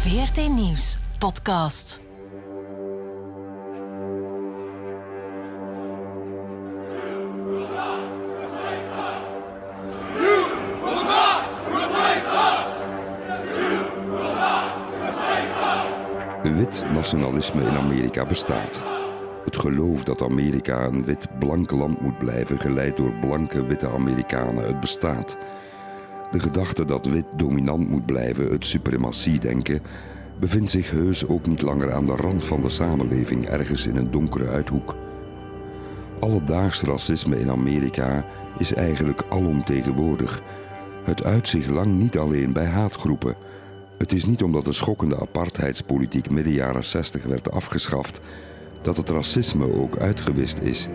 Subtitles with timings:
[0.00, 2.00] VRT Nieuws podcast.
[16.42, 18.82] Wit nationalisme in Amerika bestaat.
[19.44, 24.80] Het geloof dat Amerika een wit-blank land moet blijven, geleid door blanke witte Amerikanen, het
[24.80, 25.36] bestaat.
[26.30, 29.82] De gedachte dat wit dominant moet blijven, het suprematie-denken,
[30.38, 34.10] bevindt zich heus ook niet langer aan de rand van de samenleving, ergens in een
[34.10, 34.94] donkere uithoek.
[36.18, 38.24] Alledaags racisme in Amerika
[38.58, 40.42] is eigenlijk alomtegenwoordig.
[41.04, 43.34] Het uit zich lang niet alleen bij haatgroepen.
[43.98, 48.20] Het is niet omdat de schokkende apartheidspolitiek midden jaren 60 werd afgeschaft
[48.82, 50.88] dat het racisme ook uitgewist is.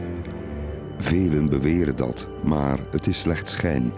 [0.97, 3.91] Velen beweren dat, maar het is slechts schijn.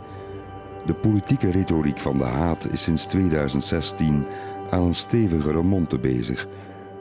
[0.88, 4.26] De politieke retoriek van de haat is sinds 2016
[4.70, 6.48] aan een stevigere monte bezig.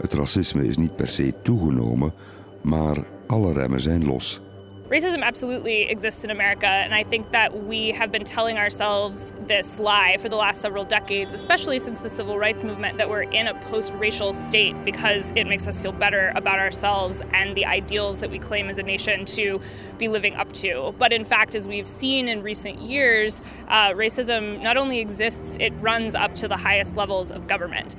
[0.01, 2.12] Het racisme is niet per se toegenomen,
[2.61, 4.41] maar alle remmen zijn los.
[4.89, 9.81] Racism absolutely exists in America, and I think that we have been telling ourselves this
[9.81, 13.48] lie for the last several decades, especially since the civil rights movement, that we're in
[13.48, 18.20] a post racial state because it makes us feel better about ourselves and the ideals
[18.20, 19.61] that we claim as a nation to
[19.98, 20.95] be living up to.
[21.00, 25.73] But in fact, as we've seen in recent years, uh, racism not only exists, it
[25.81, 27.97] runs up to the highest levels of government.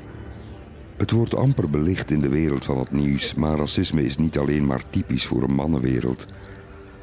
[0.97, 4.65] Het wordt amper belicht in de wereld van het nieuws, maar racisme is niet alleen
[4.65, 6.25] maar typisch voor een mannenwereld.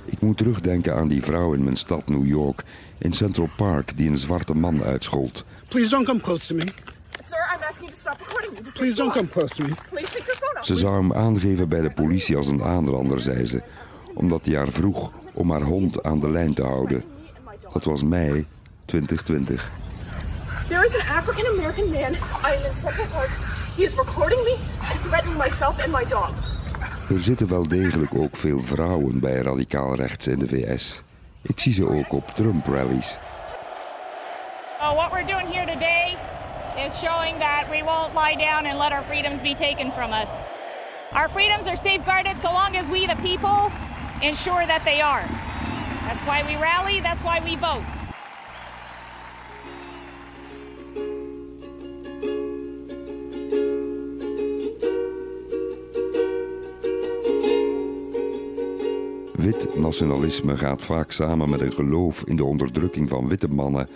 [0.04, 2.62] Ik moet terugdenken aan die vrouw in mijn stad New York
[2.98, 5.44] in Central Park die een zwarte man uitschold.
[5.68, 6.64] Please don't come close to me.
[6.64, 8.70] Sir, I'm asking you to stop recording me.
[8.72, 9.74] Please don't come close to me.
[9.90, 10.66] Please take your phone off.
[10.66, 13.62] Ze zou hem aangeven bij de politie als een aanrander, zei ze,
[14.14, 17.04] omdat hij haar vroeg om haar hond aan de lijn te houden.
[17.72, 18.46] Dat was mei
[18.84, 19.70] 2020.
[20.68, 22.12] There is an African American man.
[22.12, 23.30] I am in Central Park.
[23.76, 26.53] He is recording me and threatening myself and my dog.
[27.10, 31.02] Er zitten wel degelijk ook veel vrouwen bij radicaal rechts in de VS.
[31.42, 33.18] Ik zie ze ook op Trump-rallies.
[34.80, 36.16] Uh, what we're doing here today
[36.86, 40.28] is showing that we won't lie down and let our freedoms be taken from us.
[41.12, 43.70] Our freedoms are safeguarded so long as we, the people,
[44.22, 45.26] ensure that they are.
[46.06, 47.84] That's why we rally, that's why we vote.
[59.44, 63.88] Wit nationalisme gaat vaak samen met een geloof in de onderdrukking van witte mannen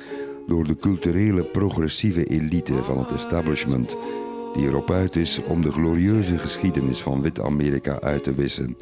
[0.47, 3.97] door de culturele progressieve elite van het establishment,
[4.55, 8.77] die erop uit is om de glorieuze geschiedenis van Wit-Amerika uit te wissen.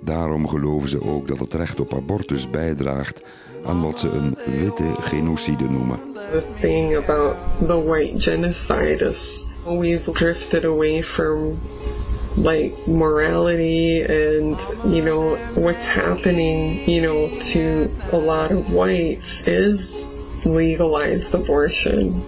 [0.00, 3.22] Daarom geloven ze ook dat het recht op abortus bijdraagt
[3.64, 5.98] aan wat ze een witte genocide noemen.
[6.14, 11.58] The thing about the white genocide is we've drifted away from
[12.42, 20.06] like morality and you know what's happening you know to a lot of whites is
[20.44, 22.22] legalized abortion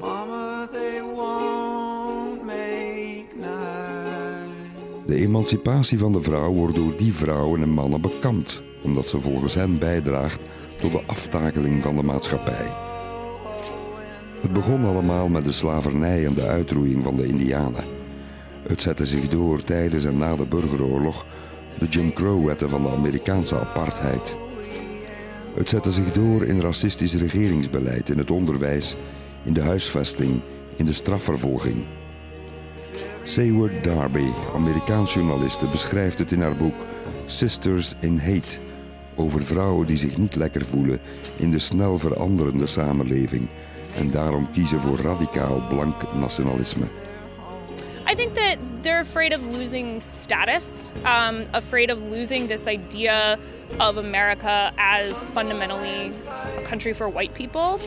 [0.00, 5.06] Mama, they won't make night.
[5.06, 9.54] De emancipatie van de vrouw wordt door die vrouwen en mannen bekend, omdat ze volgens
[9.54, 10.42] hen bijdraagt
[10.80, 12.87] tot de aftakeling van de maatschappij.
[14.48, 17.84] Het begon allemaal met de slavernij en de uitroeiing van de Indianen.
[18.62, 21.26] Het zette zich door tijdens en na de burgeroorlog,
[21.78, 24.36] de Jim Crow-wetten van de Amerikaanse apartheid.
[25.54, 28.96] Het zette zich door in racistisch regeringsbeleid, in het onderwijs,
[29.44, 30.40] in de huisvesting,
[30.76, 31.84] in de strafvervolging.
[33.22, 36.84] Seward Darby, Amerikaans journaliste, beschrijft het in haar boek
[37.26, 38.58] Sisters in Hate
[39.14, 41.00] over vrouwen die zich niet lekker voelen
[41.36, 43.48] in de snel veranderende samenleving
[43.98, 46.86] en daarom kiezen voor radicaal blank nationalisme.
[48.10, 53.38] I think that they're afraid of losing status, um, afraid of losing this idea
[53.78, 56.12] of America as fundamentally
[56.58, 57.78] a country for white people.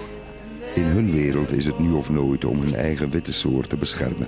[0.75, 4.27] In hun wereld is het nu of nooit om hun eigen witte soort te beschermen.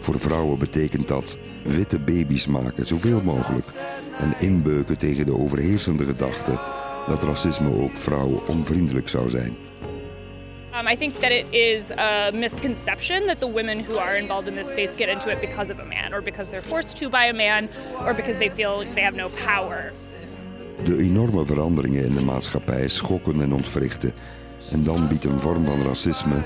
[0.00, 3.66] Voor vrouwen betekent dat witte baby's maken, zoveel mogelijk.
[4.18, 6.60] En inbeuken tegen de overheersende gedachte
[7.06, 9.56] dat racisme ook vrouwen onvriendelijk zou zijn.
[10.72, 14.54] Um, I think that it is a misconception that the women who are involved in
[14.54, 17.24] this space get into it because of a man, or because they're forced to by
[17.24, 17.68] a man,
[18.06, 19.92] or because they feel like they have no power.
[20.84, 24.12] De enorme veranderingen in de maatschappij schokken en ontwrichten.
[24.70, 26.42] En dan biedt een vorm van racisme,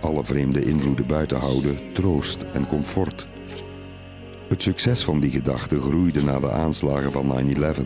[0.00, 3.26] alle vreemde invloeden buiten houden, troost en comfort.
[4.48, 7.80] Het succes van die gedachte groeide na de aanslagen van 9-11.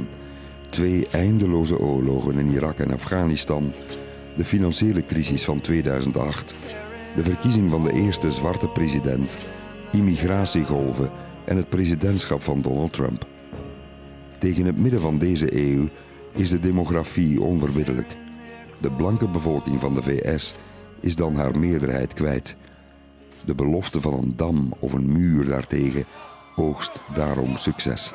[0.68, 3.72] Twee eindeloze oorlogen in Irak en Afghanistan,
[4.36, 6.58] de financiële crisis van 2008,
[7.16, 9.36] de verkiezing van de eerste zwarte president,
[9.92, 11.10] immigratiegolven
[11.44, 13.26] en het presidentschap van Donald Trump.
[14.38, 15.88] Tegen het midden van deze eeuw
[16.32, 18.16] is de demografie onverbiddelijk.
[18.78, 20.54] De blanke bevolking van de VS
[21.00, 22.56] is dan haar meerderheid kwijt.
[23.44, 26.04] De belofte van een dam of een muur daartegen
[26.56, 28.12] oogst daarom succes.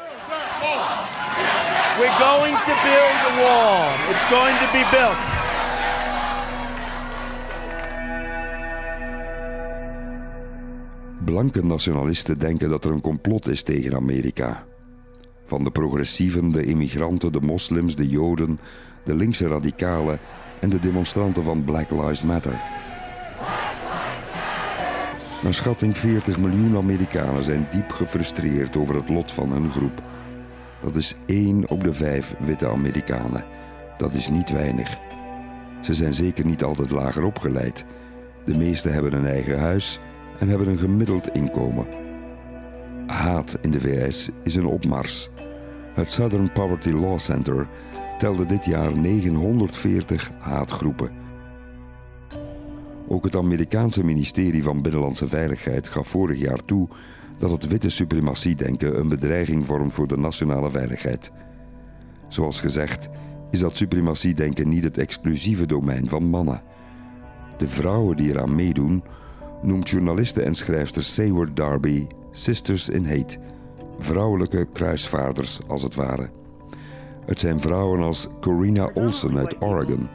[1.99, 3.89] We're going to build a wall.
[4.11, 5.36] It's going to be built.
[11.27, 14.65] Blanke nationalisten denken dat er een complot is tegen Amerika.
[15.45, 18.59] Van de progressieven, de immigranten, de moslims, de joden,
[19.03, 20.19] de linkse radicalen
[20.59, 22.61] en de demonstranten van Black Lives Matter.
[25.43, 30.01] Naar schatting 40 miljoen Amerikanen zijn diep gefrustreerd over het lot van hun groep.
[30.81, 33.45] Dat is één op de vijf witte Amerikanen.
[33.97, 34.97] Dat is niet weinig.
[35.81, 37.85] Ze zijn zeker niet altijd lager opgeleid.
[38.45, 39.99] De meesten hebben een eigen huis
[40.39, 41.85] en hebben een gemiddeld inkomen.
[43.07, 45.29] Haat in de VS is een opmars.
[45.93, 47.67] Het Southern Poverty Law Center
[48.17, 51.11] telde dit jaar 940 haatgroepen.
[53.07, 56.87] Ook het Amerikaanse ministerie van Binnenlandse Veiligheid gaf vorig jaar toe
[57.37, 61.31] dat het witte suprematiedenken een bedreiging vormt voor de nationale veiligheid.
[62.27, 63.09] Zoals gezegd
[63.51, 66.61] is dat suprematiedenken niet het exclusieve domein van mannen.
[67.57, 69.03] De vrouwen die eraan meedoen
[69.61, 73.37] noemt journaliste en schrijfster Sayward Darby Sisters in Hate,
[73.99, 76.29] vrouwelijke kruisvaarders als het ware.
[77.25, 79.99] Het zijn vrouwen als Corina Olsen uit Oregon.
[79.99, 80.09] Um,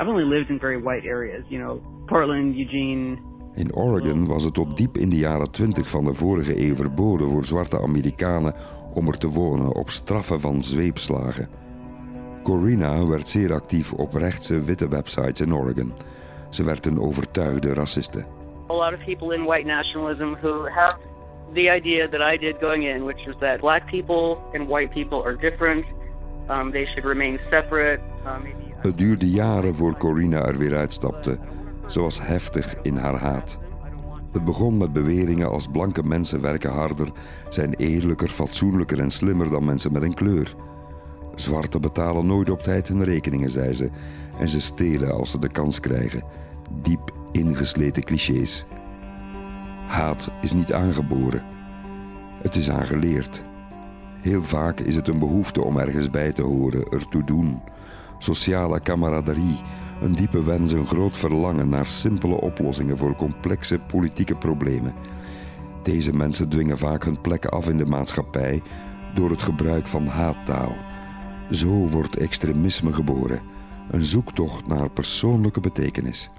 [0.00, 3.18] I've only lived in very white areas, you know, Portland, Eugene.
[3.54, 7.30] In Oregon was het tot diep in de jaren 20 van de vorige eeuw verboden
[7.30, 8.54] voor zwarte Amerikanen
[8.94, 11.48] om er te wonen op straffen van zweepslagen.
[12.42, 15.92] Corina werd zeer actief op rechtse witte websites in Oregon.
[16.50, 18.35] Ze werd een overtuigde raciste.
[18.68, 20.96] A lot of people in white nationalism who have
[21.52, 25.22] the idea that I did going in, which was that black people and white people
[25.24, 25.84] are different.
[26.50, 28.00] Um, they should remain separate.
[28.26, 31.38] Um, Het duurde jaren voor Corina er weer uitstapte.
[31.86, 33.58] Ze was heftig in haar haat.
[34.32, 37.08] Het begon met beweringen als blanke mensen werken harder,
[37.48, 40.54] zijn eerlijker, fatsoenlijker en slimmer dan mensen met een kleur.
[41.34, 43.90] Zwarte betalen nooit op tijd hun rekeningen, zei ze,
[44.38, 46.22] en ze stelen als ze de kans krijgen.
[46.70, 48.66] Diep ingesleten clichés.
[49.86, 51.44] Haat is niet aangeboren.
[52.42, 53.42] Het is aangeleerd.
[54.20, 57.60] Heel vaak is het een behoefte om ergens bij te horen, ertoe doen.
[58.18, 59.60] Sociale camaraderie,
[60.02, 64.94] een diepe wens, een groot verlangen naar simpele oplossingen voor complexe politieke problemen.
[65.82, 68.62] Deze mensen dwingen vaak hun plek af in de maatschappij
[69.14, 70.72] door het gebruik van haattaal.
[71.50, 73.40] Zo wordt extremisme geboren,
[73.90, 76.30] een zoektocht naar persoonlijke betekenis.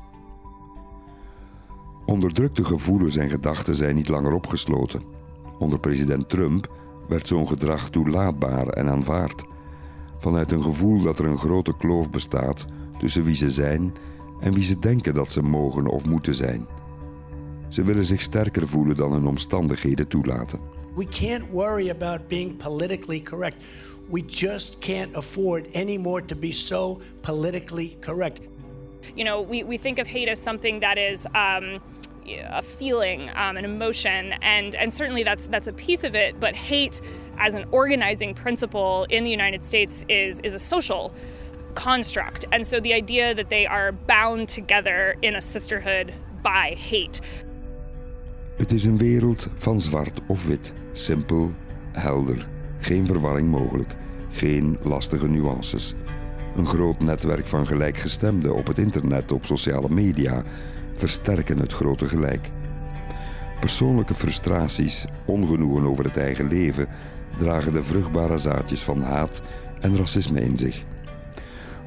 [2.07, 5.01] Onderdrukte gevoelens en gedachten zijn niet langer opgesloten.
[5.59, 6.71] Onder president Trump
[7.07, 9.43] werd zo'n gedrag toelaatbaar en aanvaard.
[10.19, 12.65] Vanuit een gevoel dat er een grote kloof bestaat
[12.99, 13.93] tussen wie ze zijn
[14.39, 16.67] en wie ze denken dat ze mogen of moeten zijn.
[17.67, 20.59] Ze willen zich sterker voelen dan hun omstandigheden toelaten.
[20.95, 23.55] We can't worry about being politically correct.
[24.09, 28.39] We just can't afford anymore to be so politically correct.
[29.15, 31.81] You know, we, we think of hate as something that is um,
[32.29, 36.55] a feeling, um, an emotion, and, and certainly that's, that's a piece of it, but
[36.55, 37.01] hate
[37.39, 41.13] as an organizing principle in the United States is, is a social
[41.75, 42.45] construct.
[42.51, 47.21] And so the idea that they are bound together in a sisterhood by hate.
[48.57, 51.51] Het is een wereld van zwart of wit, simpel,
[51.91, 52.47] helder,
[52.79, 53.95] geen verwarring mogelijk,
[54.31, 55.93] geen lastige nuances.
[56.55, 60.43] Een groot netwerk van gelijkgestemden op het internet, op sociale media,
[60.97, 62.49] versterken het grote gelijk.
[63.59, 66.87] Persoonlijke frustraties, ongenoegen over het eigen leven,
[67.37, 69.41] dragen de vruchtbare zaadjes van haat
[69.79, 70.83] en racisme in zich.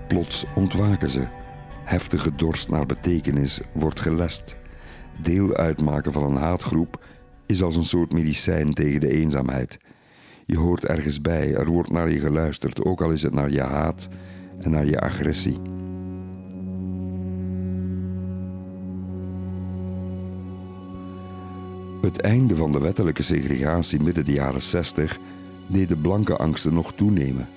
[0.08, 1.22] Plots ontwaken ze.
[1.84, 4.56] Heftige dorst naar betekenis wordt gelest.
[5.22, 7.04] Deel uitmaken van een haatgroep
[7.46, 9.78] is als een soort medicijn tegen de eenzaamheid.
[10.46, 13.62] Je hoort ergens bij, er wordt naar je geluisterd, ook al is het naar je
[13.62, 14.08] haat
[14.58, 15.60] en naar je agressie.
[22.00, 25.18] Het einde van de wettelijke segregatie midden de jaren 60
[25.66, 27.48] deed de blanke angsten nog toenemen.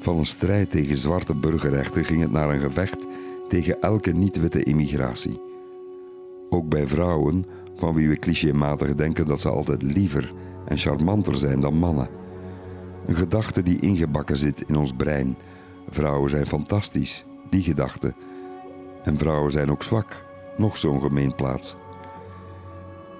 [0.00, 3.06] Van een strijd tegen zwarte burgerrechten ging het naar een gevecht
[3.48, 5.40] tegen elke niet-witte immigratie.
[6.50, 7.46] Ook bij vrouwen,
[7.76, 10.32] van wie we clichématig denken dat ze altijd liever
[10.66, 12.08] en charmanter zijn dan mannen.
[13.06, 15.36] Een gedachte die ingebakken zit in ons brein.
[15.90, 18.14] Vrouwen zijn fantastisch, die gedachte.
[19.04, 20.24] En vrouwen zijn ook zwak,
[20.56, 21.76] nog zo'n gemeenplaats.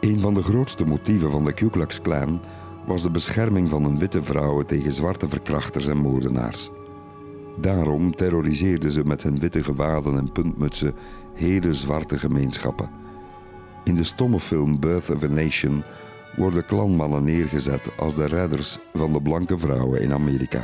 [0.03, 2.41] Een van de grootste motieven van de Ku Klux Klan
[2.87, 6.71] was de bescherming van hun witte vrouwen tegen zwarte verkrachters en moordenaars.
[7.61, 10.95] Daarom terroriseerden ze met hun witte gewaden en puntmutsen
[11.35, 12.91] hele zwarte gemeenschappen.
[13.85, 15.83] In de stomme film Birth of a Nation
[16.37, 20.63] worden klanmannen neergezet als de redders van de blanke vrouwen in Amerika.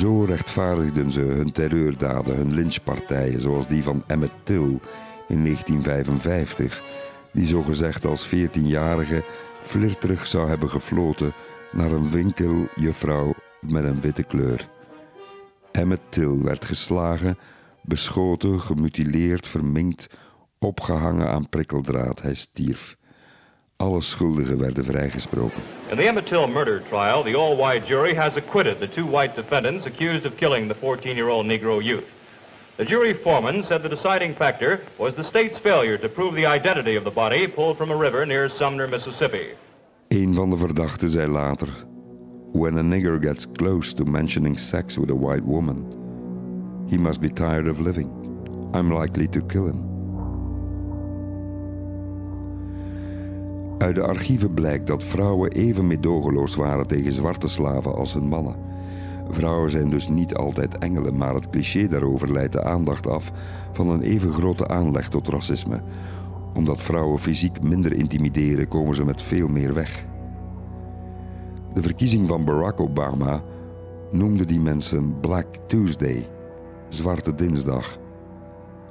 [0.00, 4.78] Zo rechtvaardigden ze hun terreurdaden, hun lynchpartijen, zoals die van Emmett Till
[5.28, 6.82] in 1955,
[7.32, 9.24] die zogezegd als 14-jarige
[9.62, 11.32] flirterig zou hebben gefloten
[11.72, 14.68] naar een winkeljuffrouw met een witte kleur.
[15.72, 17.38] Emmett Till werd geslagen,
[17.82, 20.06] beschoten, gemutileerd, verminkt,
[20.58, 22.22] opgehangen aan prikkeldraad.
[22.22, 22.96] Hij stierf.
[23.80, 25.62] Alle schuldigen werden vrijgesproken.
[25.90, 29.86] In the Emmett Till murder trial, the all-white jury has acquitted the two white defendants
[29.86, 32.04] accused of killing the 14-year-old Negro youth.
[32.76, 36.96] The jury foreman said the deciding factor was the state's failure to prove the identity
[36.96, 39.46] of the body pulled from a river near Sumner, Mississippi.
[40.08, 41.68] Een van de verdachten zei later:
[42.52, 45.84] When a nigger gets close to mentioning sex with a white woman,
[46.90, 48.10] he must be tired of living.
[48.74, 49.99] I'm likely to kill him.
[53.80, 58.56] Uit de archieven blijkt dat vrouwen even meedogenloos waren tegen zwarte slaven als hun mannen.
[59.30, 63.32] Vrouwen zijn dus niet altijd engelen, maar het cliché daarover leidt de aandacht af
[63.72, 65.82] van een even grote aanleg tot racisme.
[66.54, 70.04] Omdat vrouwen fysiek minder intimideren, komen ze met veel meer weg.
[71.74, 73.42] De verkiezing van Barack Obama
[74.10, 76.26] noemde die mensen Black Tuesday,
[76.88, 77.98] Zwarte Dinsdag.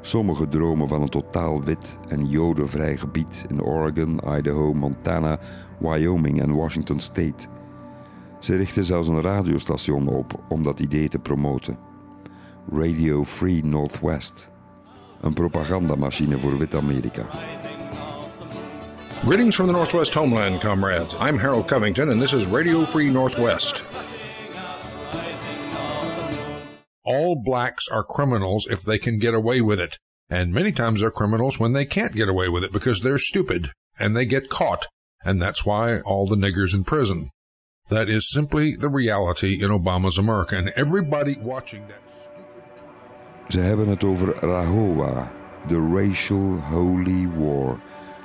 [0.09, 5.39] Sommigen dromen van een totaal wit en jodenvrij gebied in Oregon, Idaho, Montana,
[5.77, 7.47] Wyoming en Washington State.
[8.39, 11.77] Ze richten zelfs een radiostation op om dat idee te promoten.
[12.71, 14.51] Radio Free Northwest.
[15.21, 17.25] Een propagandamachine voor Wit-Amerika.
[19.25, 21.13] Greetings from the Northwest homeland, comrades.
[21.13, 23.88] I'm Harold Covington, and this is Radio Free Northwest.
[27.29, 29.99] All blacks are criminals if they can get away with it.
[30.31, 33.71] And many times they're criminals when they can't get away with it because they're stupid
[33.99, 34.87] and they get caught.
[35.23, 37.29] And that's why all the niggers in prison.
[37.89, 40.57] That is simply the reality in Obama's America.
[40.57, 42.01] And everybody watching that.
[43.49, 45.31] Ze hebben het over Rahowa,
[45.67, 47.79] the Racial Holy War,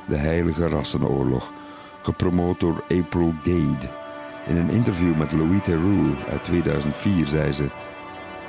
[0.09, 1.53] de heilige rassenoorlog,
[2.03, 3.89] gepromoot door April Gade.
[4.47, 7.71] In een interview met Louis Theroux uit 2004 zei ze: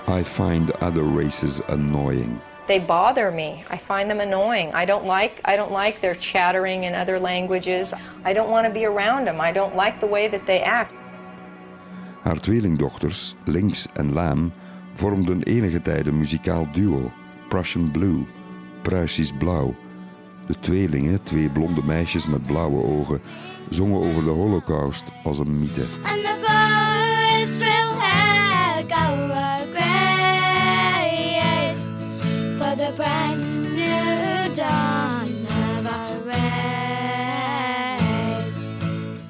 [0.08, 2.40] I find other races annoying.
[2.68, 3.64] They bother me.
[3.70, 4.72] I find them annoying.
[4.74, 7.94] I don't like I don't like their chattering in other languages.
[8.24, 9.40] I don't want to be around them.
[9.42, 10.94] I don't like the way that they act.
[12.24, 14.54] Haar tweelingdochters, Lynx en Lam,
[14.96, 17.12] vormden enige tijd een muzikaal duo,
[17.50, 18.26] Prussian Blue,
[18.82, 19.76] Pruisisch Blauw.
[20.48, 23.22] De tweelingen, twee blonde meisjes met blauwe ogen,
[23.70, 25.86] zongen over de Holocaust als een mythe.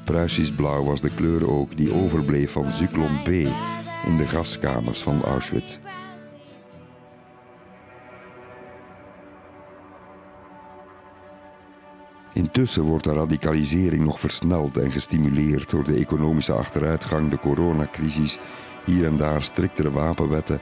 [0.06, 3.28] Pruisisch blauw was de kleur ook die overbleef van Zyklon B
[4.06, 5.80] in de gaskamers van Auschwitz.
[12.34, 18.40] Intussen wordt de radicalisering nog versneld en gestimuleerd door de economische achteruitgang, de coronacrisis,
[18.84, 20.60] hier en daar striktere wapenwetten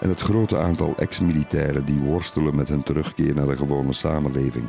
[0.00, 4.68] en het grote aantal ex-militairen die worstelen met hun terugkeer naar de gewone samenleving.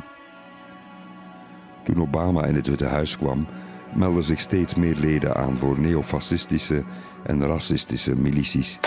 [1.84, 3.46] Toen Obama in het Witte Huis kwam,
[3.94, 6.84] meldden zich steeds meer leden aan voor neofascistische
[7.22, 8.78] en racistische milities.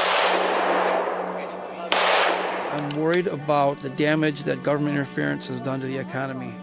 [2.78, 6.54] I'm worried about the damage that government interference has done to the economy.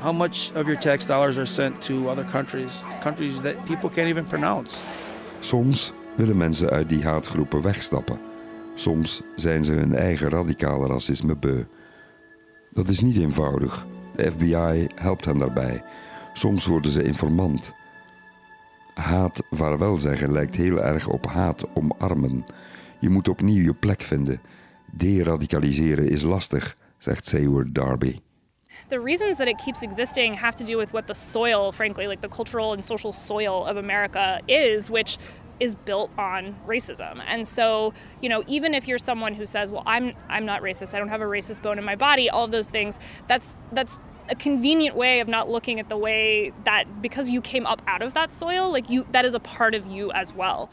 [0.00, 4.08] How much of your tax dollars are sent to other countries, countries that people can't
[4.08, 4.80] even pronounce?
[5.40, 8.18] Soms willen mensen uit die haatgroepen wegstappen.
[8.74, 11.64] Soms zijn ze hun eigen radicale racisme beu.
[12.70, 13.86] Dat is niet eenvoudig.
[14.16, 15.82] De FBI helpt hen daarbij.
[16.32, 17.72] Soms worden ze informant.
[18.94, 22.44] Haat vaarwel zeggen lijkt heel erg op haat omarmen.
[23.00, 24.40] Je moet opnieuw je plek vinden.
[24.92, 28.18] Deradicaliseren is lastig, zegt Sayward Darby.
[28.88, 32.20] the reasons that it keeps existing have to do with what the soil, frankly, like
[32.20, 35.16] the cultural and social soil of America is, which
[35.60, 37.22] is built on racism.
[37.26, 40.94] And so, you know, even if you're someone who says, "Well, I'm I'm not racist.
[40.94, 42.98] I don't have a racist bone in my body," all those things,
[43.28, 43.98] that's that's
[44.32, 48.02] a convenient way of not looking at the way that because you came up out
[48.02, 50.68] of that soil, like you that is a part of you as well.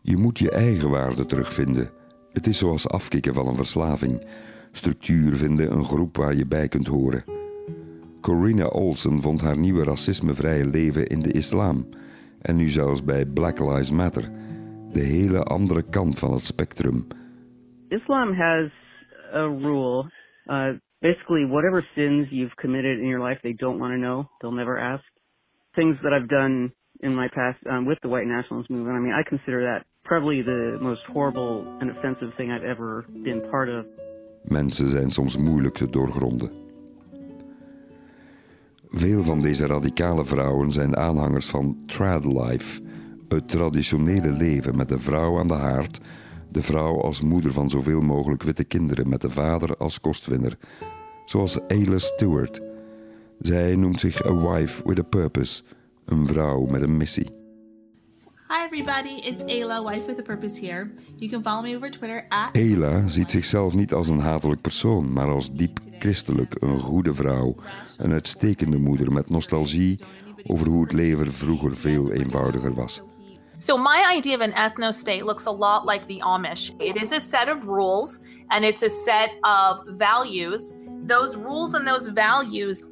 [0.00, 1.90] Je moet je eigen waarde terugvinden.
[2.32, 4.26] Het is zoals afkicken van een verslaving.
[4.72, 7.24] Structuur vinden, een groep waar je bij kunt horen.
[8.20, 11.88] Corina Olsen vond haar nieuwe racismevrije leven in de islam.
[12.42, 14.30] En nu zelfs bij Black Lives Matter.
[14.92, 17.06] De hele andere kant van het spectrum.
[17.88, 18.70] Islam has
[19.32, 20.08] a rule.
[20.48, 24.28] Uh, basically, whatever sins you've committed in your life, they don't want to know.
[24.40, 25.04] They'll never ask.
[25.74, 29.12] Things that I've done in my past um, with the white nationalist movement, I mean,
[29.12, 33.84] I consider that probably the most horrible and offensive thing I've ever been part of.
[34.42, 36.50] Mensen zijn soms moeilijk te doorgronden.
[38.90, 42.80] Veel van deze radicale vrouwen zijn aanhangers van trad life,
[43.28, 46.00] het traditionele leven met de vrouw aan de haard,
[46.48, 50.58] de vrouw als moeder van zoveel mogelijk witte kinderen met de vader als kostwinner,
[51.24, 52.60] zoals Ayla Stewart.
[53.38, 55.62] Zij noemt zich a wife with a purpose,
[56.04, 57.26] een vrouw met een missie.
[58.48, 60.90] Hi everybody, it's Ayla, wife with a purpose here.
[61.16, 65.12] You can follow me over Twitter at Ayla ziet zichzelf niet als een hatelijk persoon,
[65.12, 67.54] maar als diep christelijk, een goede vrouw,
[67.96, 69.98] een uitstekende moeder met nostalgie
[70.46, 73.02] over hoe het leven vroeger veel eenvoudiger was.
[73.58, 76.74] So my idea of an ethno-state looks a lot like the Amish.
[76.80, 78.20] It is a set of rules
[78.50, 80.74] and it's a set of values.
[81.04, 82.82] Those rules and those values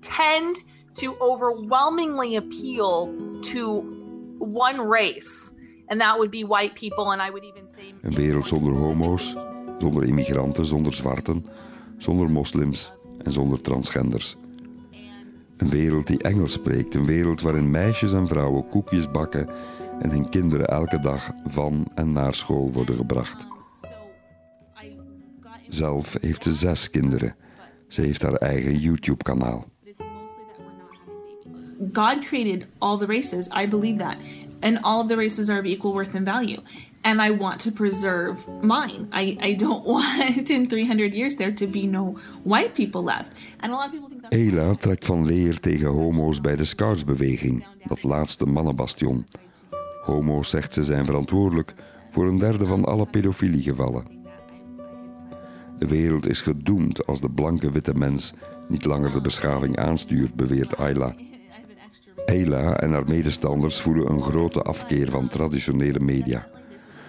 [0.00, 0.56] tend
[0.94, 3.12] to overwhelmingly appeal
[3.42, 3.80] to
[4.38, 5.52] one race.
[5.88, 9.36] And that would be white people and I would even say Een wereld zonder homo's,
[9.78, 11.46] zonder immigranten, zonder zwarten,
[11.98, 14.36] zonder moslims en zonder transgenders.
[15.56, 19.48] Een wereld die Engels spreekt, een wereld waarin meisjes en vrouwen koekjes bakken
[20.00, 23.46] en hun kinderen elke dag van en naar school worden gebracht.
[25.68, 27.34] Zelf heeft ze zes kinderen.
[27.88, 29.70] Ze heeft haar eigen YouTube-kanaal.
[31.92, 33.48] God created all the races.
[33.48, 34.16] I believe that.
[34.60, 36.60] And all of the races are of equal worth and value.
[37.02, 39.08] And I want to preserve mine.
[39.12, 43.32] I, I don't want in 300 years there to be no white people left.
[43.60, 46.64] And a lot of people think that's Ela trekt van leer tegen homo's bij de
[46.64, 49.24] Scoutsbeweging, dat laatste mannenbastion.
[50.02, 51.74] Homo's, zegt ze, zijn verantwoordelijk
[52.10, 54.20] voor een derde van alle pedofiliegevallen.
[55.78, 58.34] De wereld is gedoemd als de blanke witte mens
[58.68, 61.14] niet langer de beschaving aanstuurt, beweert Ayla.
[62.26, 66.48] Ayla en haar medestanders voelen een grote afkeer van traditionele media.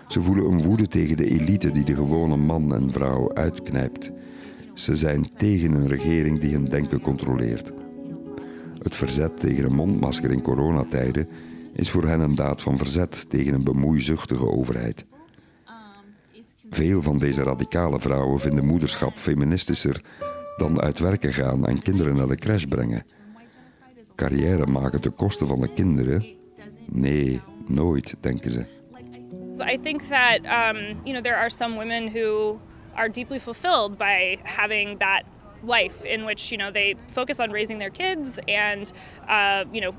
[0.08, 4.12] Ze voelen een woede tegen de elite die de gewone man en vrouw uitknijpt.
[4.74, 7.74] Ze zijn tegen een regering die hun denken controleert.
[8.80, 11.28] Het verzet tegen een mondmasker in coronatijden
[11.76, 15.06] is voor hen een daad van verzet tegen een bemoeizuchtige overheid.
[16.70, 20.02] Veel van deze radicale vrouwen vinden moederschap feministischer
[20.58, 23.06] dan uit werken gaan en kinderen naar de crash brengen.
[24.16, 26.26] Carrière maken ten koste van de kinderen?
[26.92, 28.66] Nee, nooit, denken ze.
[29.72, 32.60] I think that um, you know there are some women who
[32.96, 35.24] are deeply fulfilled by having that
[35.64, 38.94] life in which you know they focus on raising their kids and
[39.28, 39.94] uh, you know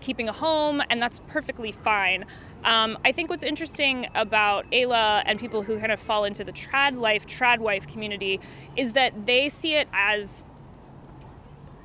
[0.00, 2.24] keeping a home, and that's perfectly fine.
[2.64, 6.52] Um, I think what's interesting about Ayla and people who kind of fall into the
[6.52, 8.40] trad life, trad wife community
[8.76, 10.44] is that they see it as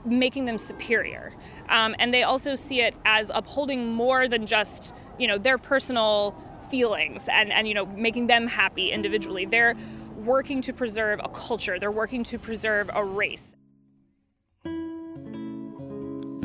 [0.06, 1.34] making them superior.
[1.69, 6.36] Um, and they also see it as upholding more than just, you know, their personal
[6.69, 9.45] feelings and, and, you know, making them happy individually.
[9.45, 9.75] They're
[10.17, 11.80] working to preserve a culture.
[11.80, 13.56] They're working to preserve a race.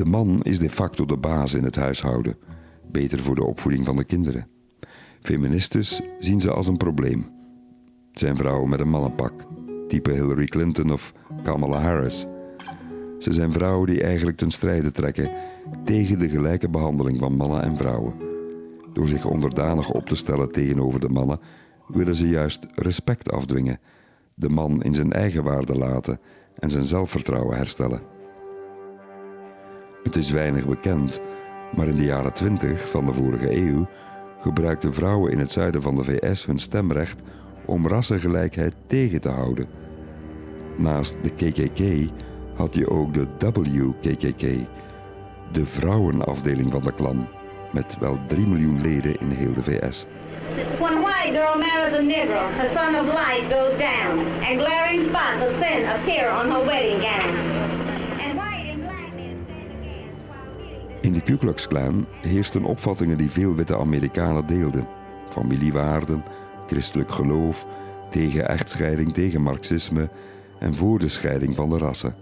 [0.01, 2.37] De man is de facto de baas in het huishouden,
[2.91, 4.47] beter voor de opvoeding van de kinderen.
[5.21, 7.29] Feministes zien ze als een probleem.
[8.09, 9.45] Het zijn vrouwen met een mannenpak,
[9.87, 12.27] type Hillary Clinton of Kamala Harris.
[13.19, 15.31] Ze zijn vrouwen die eigenlijk ten strijde trekken
[15.83, 18.13] tegen de gelijke behandeling van mannen en vrouwen.
[18.93, 21.39] Door zich onderdanig op te stellen tegenover de mannen,
[21.87, 23.79] willen ze juist respect afdwingen,
[24.33, 26.19] de man in zijn eigen waarde laten
[26.59, 28.10] en zijn zelfvertrouwen herstellen.
[30.03, 31.21] Het is weinig bekend,
[31.75, 33.87] maar in de jaren 20 van de vorige eeuw
[34.39, 37.21] gebruikten vrouwen in het zuiden van de VS hun stemrecht
[37.65, 39.67] om rassengelijkheid tegen te houden.
[40.75, 42.11] Naast de KKK
[42.55, 44.41] had je ook de WKKK,
[45.51, 47.27] de vrouwenafdeling van de klan,
[47.71, 50.05] met wel 3 miljoen leden in heel de VS.
[50.79, 55.41] When white girl marries a negro, her sun of light goes down, and glaring spots
[55.45, 57.60] of sin appear on her wedding gown.
[61.25, 64.87] De Ku Klux Klan heersten opvattingen die veel witte Amerikanen deelden.
[65.29, 66.23] Familiewaarden,
[66.67, 67.65] christelijk geloof,
[68.09, 70.09] Tegen echtscheiding, tegen marxisme
[70.59, 72.15] en voor de scheiding van de rassen.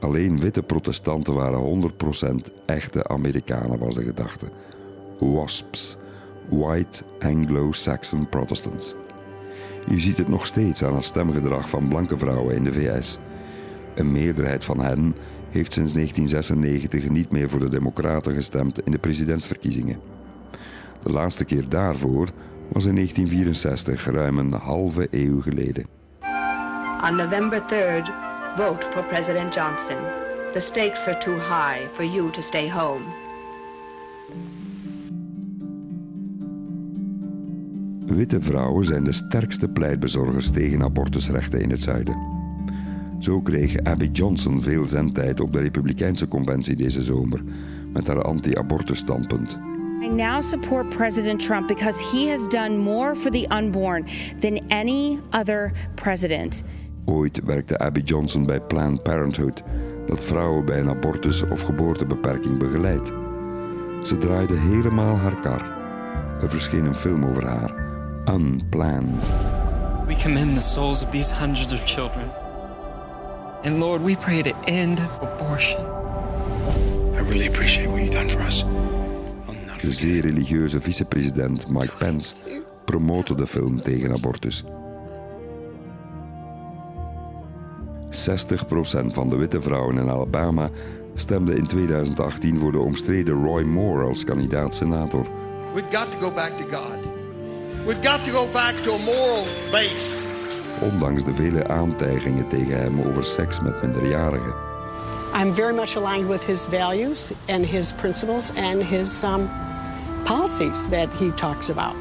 [0.00, 1.92] Alleen witte protestanten waren
[2.46, 4.48] 100% echte Amerikanen, was de gedachte.
[5.18, 5.96] WASPs,
[6.48, 8.94] White Anglo-Saxon Protestants.
[9.86, 13.18] Je ziet het nog steeds aan het stemgedrag van blanke vrouwen in de VS.
[13.94, 15.14] Een meerderheid van hen
[15.54, 20.00] heeft sinds 1996 niet meer voor de Democraten gestemd in de presidentsverkiezingen.
[21.02, 22.28] De laatste keer daarvoor
[22.68, 25.86] was in 1964, ruim een halve eeuw geleden.
[27.02, 28.10] On November 3rd,
[28.56, 29.96] vote for President Johnson.
[30.52, 33.04] The stakes are too high for you to stay home.
[38.06, 42.33] Witte vrouwen zijn de sterkste pleitbezorgers tegen abortusrechten in het zuiden.
[43.24, 47.42] Zo kreeg Abby Johnson veel zendtijd op de Republikeinse conventie deze zomer
[47.92, 49.58] met haar anti-abortus-standpunt.
[50.02, 54.06] I now support President Trump because he has done more for the unborn
[54.40, 56.62] than any other president.
[57.04, 59.62] Ooit werkte Abby Johnson bij Planned Parenthood,
[60.06, 63.12] dat vrouwen bij een abortus of geboortebeperking begeleidt.
[64.02, 65.76] Ze draaide helemaal haar kar.
[66.40, 67.74] Er verscheen een film over haar,
[68.34, 69.24] Unplanned.
[70.06, 72.43] We commend the souls of these hundreds of children.
[73.64, 75.80] And Lord, we pray to end abortion.
[77.14, 78.64] I really appreciate what you've done for us.
[79.80, 82.42] De zeer religieuze vicepresident Mike Pence
[82.84, 84.64] promote de film tegen abortus.
[88.10, 90.70] 60% van de witte vrouwen in Alabama
[91.14, 95.26] stemde in 2018 voor de omstreden Roy Moore als kandidaat-senator.
[95.74, 96.98] We've got to go back to God.
[97.86, 100.23] We've got to go back to a moral base.
[100.84, 104.54] Ondanks de vele aantijgingen tegen hem over seks met minderjarigen.
[105.34, 109.50] I'm very much aligned with his values and his principles and his um,
[110.24, 111.94] policies that he talks about.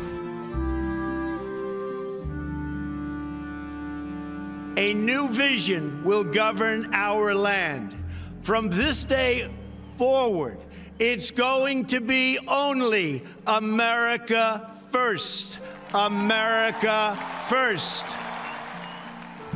[4.76, 7.94] A new vision will govern our land.
[8.42, 9.50] From this day
[9.98, 10.58] forward,
[11.00, 15.60] it's going to be only America first.
[15.94, 17.18] America
[17.48, 18.06] first.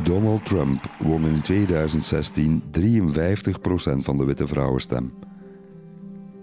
[0.03, 5.13] Donald Trump won in 2016 53% van de witte vrouwenstem.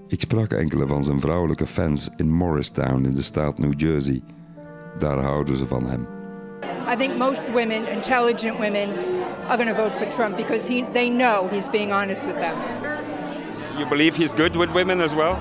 [0.08, 4.22] Ik sprak enkele van zijn vrouwelijke fans in Morristown in de staat New Jersey.
[4.98, 6.06] Daar houden ze van hem.
[6.92, 8.88] I think most women, intelligent women,
[9.48, 12.54] are going to vote for Trump because he, they know he's being honest with them.
[13.76, 15.36] You believe he's good with women as well?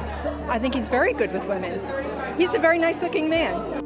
[0.55, 1.79] I think he's very good with women.
[2.37, 3.81] He's a very nice looking man.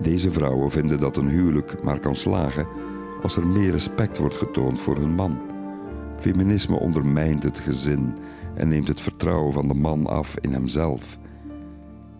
[0.00, 2.66] Deze vrouwen vinden dat een huwelijk maar kan slagen
[3.22, 5.38] als er meer respect wordt getoond voor hun man.
[6.20, 8.14] Feminisme ondermijnt het gezin
[8.54, 11.18] en neemt het vertrouwen van de man af in hemzelf.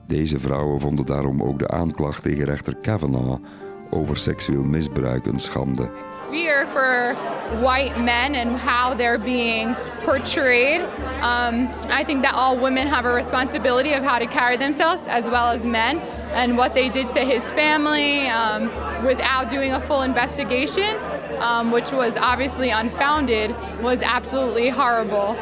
[0.06, 3.42] Deze vrouwen vonden daarom ook de aanklacht tegen rechter Kavanaugh
[3.90, 5.90] over seksueel misbruik een schande.
[6.30, 7.14] We are for
[7.62, 10.82] white men and how they're being portrayed.
[11.22, 15.28] Um, I think that all women have a responsibility of how to carry themselves as
[15.30, 15.98] well as men,
[16.34, 18.70] and what they did to his family um,
[19.06, 20.98] without doing a full investigation,
[21.40, 25.34] um, which was obviously unfounded, was absolutely horrible.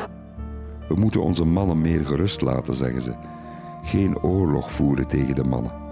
[0.89, 3.15] We moeten onze mannen meer gerust laten, zeggen ze.
[3.83, 5.86] Geen oorlog voeren tegen de mannen.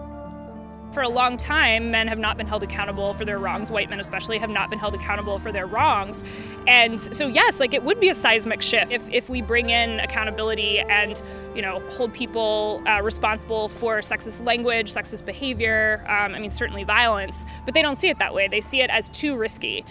[0.95, 3.69] For a long time, men have not been held accountable for their wrongs.
[3.69, 6.23] White men, especially, have not been held accountable for their wrongs.
[6.69, 9.99] And so, yes, like it would be a seismic shift if, if we bring in
[9.99, 11.21] accountability and,
[11.53, 16.05] you know, hold people uh, responsible for sexist language, sexist behavior.
[16.07, 18.47] Um, I mean, certainly violence, but they don't see it that way.
[18.47, 19.85] They see it as too risky.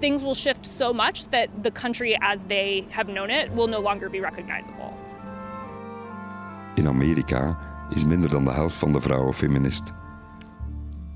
[0.00, 3.78] Things will shift so much that the country as they have known it will no
[3.78, 4.92] longer be recognizable.
[6.76, 7.56] In Amerika
[7.94, 9.92] is minder dan de helft van de vrouwen feminist.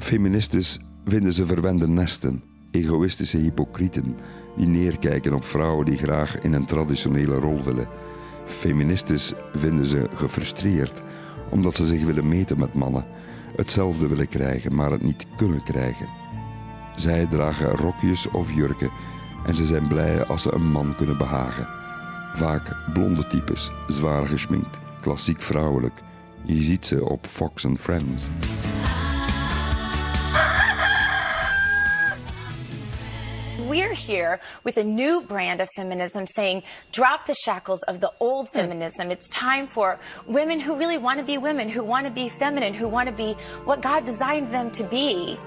[0.04, 4.16] Feministes vinden ze verwende nesten, egoïstische hypocrieten
[4.56, 7.88] die neerkijken op vrouwen die graag in een traditionele rol willen.
[8.44, 11.02] Feministes vinden ze gefrustreerd
[11.50, 13.04] omdat ze zich willen meten met mannen,
[13.56, 16.08] hetzelfde willen krijgen, maar het niet kunnen krijgen.
[16.94, 18.90] Zij dragen rokjes of jurken
[19.46, 21.68] en ze zijn blij als ze een man kunnen behagen.
[22.34, 26.02] Vaak blonde types, zwaar geschminkt, klassiek vrouwelijk.
[26.42, 28.28] Je ziet ze op Fox and Friends.
[33.94, 39.10] Here with a new brand of feminism saying, drop the shackles of the old feminism.
[39.10, 42.74] It's time for women who really want to be women, who want to be feminine,
[42.74, 45.38] who want to be what God designed them to be.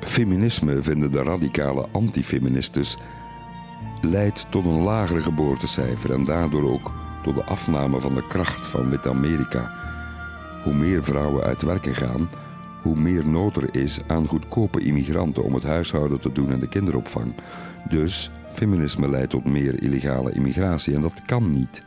[0.00, 2.96] Feminisme vinden de radicale antifeministes
[4.00, 8.90] leidt tot een lager geboortecijfer en daardoor ook tot de afname van de kracht van
[8.90, 9.70] Wit-Amerika.
[10.62, 12.28] Hoe meer vrouwen uit werken gaan,
[12.86, 16.68] hoe meer nood er is aan goedkope immigranten om het huishouden te doen en de
[16.68, 17.34] kinderopvang.
[17.88, 21.82] Dus feminisme leidt tot meer illegale immigratie en dat kan niet.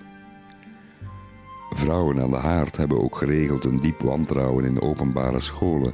[1.70, 5.94] Vrouwen aan de haard hebben ook geregeld een diep wantrouwen in openbare scholen,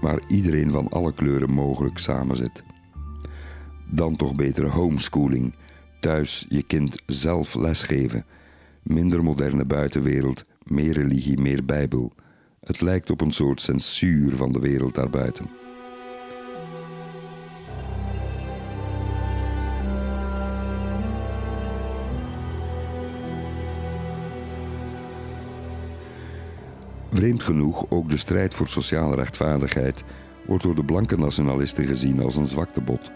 [0.00, 2.62] waar iedereen van alle kleuren mogelijk samenzit.
[3.90, 5.54] Dan toch betere homeschooling,
[6.00, 8.24] thuis je kind zelf lesgeven,
[8.82, 12.12] minder moderne buitenwereld, meer religie, meer Bijbel.
[12.68, 15.50] Het lijkt op een soort censuur van de wereld daarbuiten.
[27.12, 30.04] Vreemd genoeg, ook de strijd voor sociale rechtvaardigheid
[30.46, 33.10] wordt door de blanke nationalisten gezien als een zwaktebod.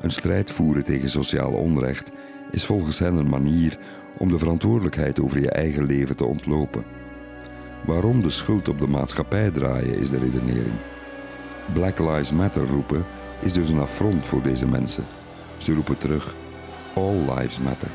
[0.00, 2.12] Een strijd voeren tegen sociaal onrecht
[2.50, 3.78] is volgens hen een manier
[4.18, 6.99] om de verantwoordelijkheid over je eigen leven te ontlopen.
[7.84, 10.74] Waarom de schuld op de maatschappij draaien is de redenering.
[11.72, 13.04] Black Lives Matter roepen
[13.40, 15.04] is dus een affront voor deze mensen.
[15.56, 16.34] Ze roepen terug:
[16.94, 17.88] All Lives Matter.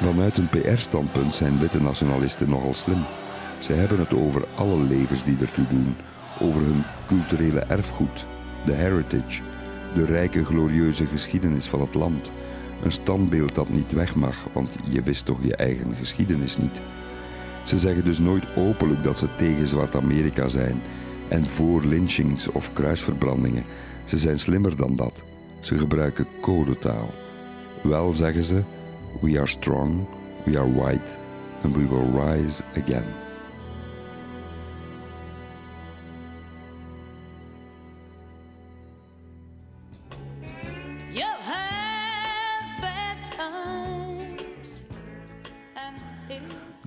[0.00, 3.04] Vanuit een PR-standpunt zijn witte nationalisten nogal slim.
[3.58, 5.96] Ze hebben het over alle levens die ertoe doen,
[6.40, 8.26] over hun culturele erfgoed,
[8.64, 9.42] de heritage,
[9.94, 12.30] de rijke glorieuze geschiedenis van het land.
[12.82, 16.80] Een standbeeld dat niet weg mag, want je wist toch je eigen geschiedenis niet.
[17.64, 20.82] Ze zeggen dus nooit openlijk dat ze tegen Zwart Amerika zijn
[21.28, 23.64] en voor lynchings of kruisverbrandingen.
[24.04, 25.24] Ze zijn slimmer dan dat.
[25.60, 27.14] Ze gebruiken codetaal.
[27.82, 28.62] Wel zeggen ze:
[29.20, 30.06] We are strong,
[30.44, 31.16] we are white,
[31.62, 33.29] and we will rise again.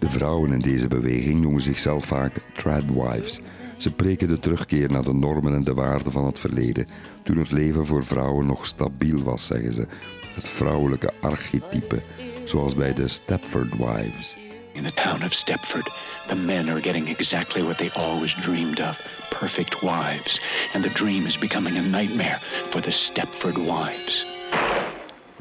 [0.04, 3.40] De vrouwen in deze beweging noemen zichzelf vaak tradwives.
[3.78, 6.88] Ze preken de terugkeer naar de normen en de waarden van het verleden,
[7.24, 9.88] toen het leven voor vrouwen nog stabiel was, zeggen ze.
[10.34, 12.02] Het vrouwelijke archetype,
[12.44, 14.36] zoals bij de Stepford Wives.
[14.72, 15.92] In the town of Stepford,
[16.28, 19.08] the men are getting exactly what they always dreamed of
[19.40, 20.42] perfect wives.
[20.74, 22.40] And the dream is becoming a nightmare
[22.70, 24.33] for the Stepford Wives.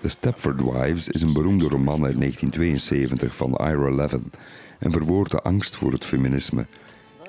[0.03, 4.33] The Stepford Wives is een beroemde roman uit 1972 van Ira Levin
[4.79, 6.67] en verwoordt de angst voor het feminisme.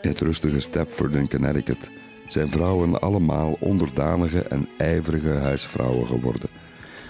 [0.02, 1.92] In het rustige Stepford in Connecticut
[2.28, 6.50] zijn vrouwen allemaal onderdanige en ijverige huisvrouwen geworden.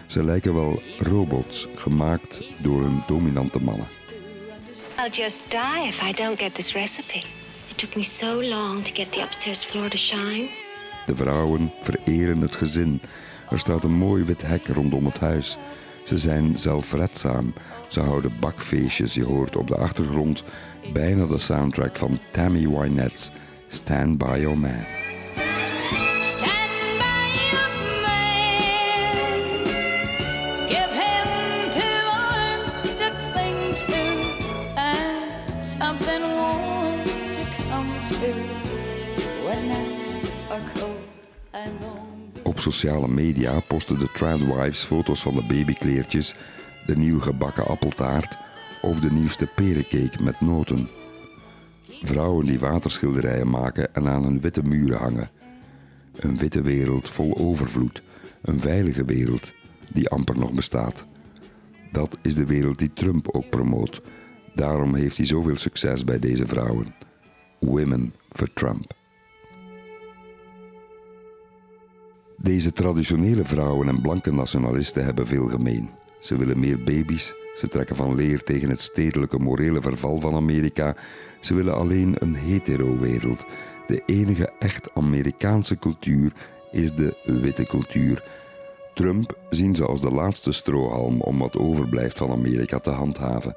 [0.07, 3.87] Ze lijken wel robots, gemaakt door hun dominante mannen.
[4.97, 7.23] I'll just die if I don't get this recipe.
[7.69, 10.49] It took me so long to get the upstairs floor to shine.
[11.05, 13.01] De vrouwen vereren het gezin.
[13.53, 15.57] Er staat een mooi wit hek rondom het huis.
[16.03, 17.53] Ze zijn zelfredzaam.
[17.87, 19.13] Ze houden bakfeestjes.
[19.13, 20.43] Je hoort op de achtergrond
[20.93, 23.31] bijna de soundtrack van Tammy Wynette's
[23.67, 25.02] Stand By Your Man.
[42.63, 46.35] Sociale media posten de tradwives foto's van de babykleertjes,
[46.85, 48.37] de nieuw gebakken appeltaart
[48.81, 50.87] of de nieuwste perencake met noten.
[52.03, 55.29] Vrouwen die waterschilderijen maken en aan hun witte muren hangen.
[56.15, 58.01] Een witte wereld vol overvloed,
[58.41, 59.53] een veilige wereld
[59.87, 61.05] die amper nog bestaat.
[61.91, 64.01] Dat is de wereld die Trump ook promoot.
[64.55, 66.95] Daarom heeft hij zoveel succes bij deze vrouwen.
[67.59, 69.02] Women for Trump.
[72.43, 75.89] Deze traditionele vrouwen en blanke nationalisten hebben veel gemeen.
[76.19, 80.95] Ze willen meer baby's, ze trekken van leer tegen het stedelijke morele verval van Amerika.
[81.39, 83.45] Ze willen alleen een hetero-wereld.
[83.87, 86.33] De enige echt Amerikaanse cultuur
[86.71, 88.23] is de witte cultuur.
[88.93, 93.55] Trump zien ze als de laatste strohalm om wat overblijft van Amerika te handhaven.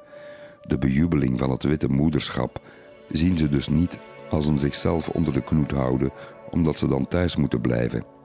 [0.61, 2.61] De bejubeling van het witte moederschap
[3.09, 6.11] zien ze dus niet als een zichzelf onder de knoet houden,
[6.49, 8.16] omdat ze dan thuis moeten blijven.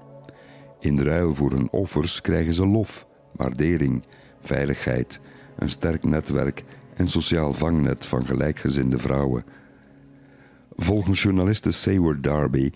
[0.82, 4.04] In ruil voor hun offers krijgen ze lof, waardering,
[4.40, 5.20] veiligheid,
[5.56, 6.64] een sterk netwerk
[6.94, 9.44] en sociaal vangnet van gelijkgezinde vrouwen.
[10.76, 12.70] Volgens journaliste Seward Darby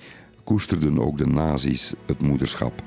[0.45, 2.83] koesterden ook de nazi's het moederschap.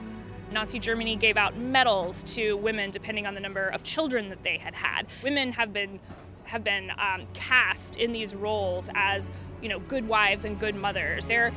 [0.51, 4.59] Nazi Germany gave out medals to women depending on the number of children that they
[4.63, 5.05] had had.
[5.23, 5.99] Women have been
[6.43, 9.29] have been um, cast in these roles as
[9.61, 11.25] you know good wives and good mothers.
[11.25, 11.51] They're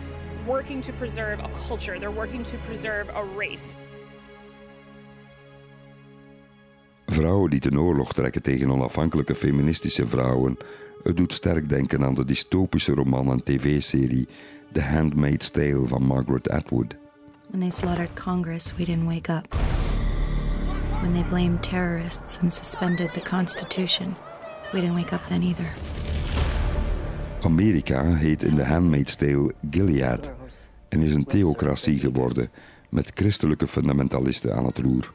[0.46, 1.98] working to preserve a culture.
[1.98, 3.74] They're working to preserve a race.
[7.06, 10.56] Vrouwen die ten oorlog trekken tegen onafhankelijke feministische vrouwen.
[11.02, 14.28] Het doet sterk denken aan de dystopische roman en tv-serie
[14.72, 16.96] The Handmaid's Tale van Margaret Atwood.
[17.50, 19.54] When they slaughtered Congress, we didn't wake up.
[21.00, 24.14] When they blamed terrorists and suspended the Constitution,
[24.72, 25.66] we didn't wake up then either.
[27.42, 30.32] Amerika heet in The Handmaid's Tale Gilead
[30.88, 32.50] en is een theocratie geworden
[32.88, 35.12] met christelijke fundamentalisten aan het roer.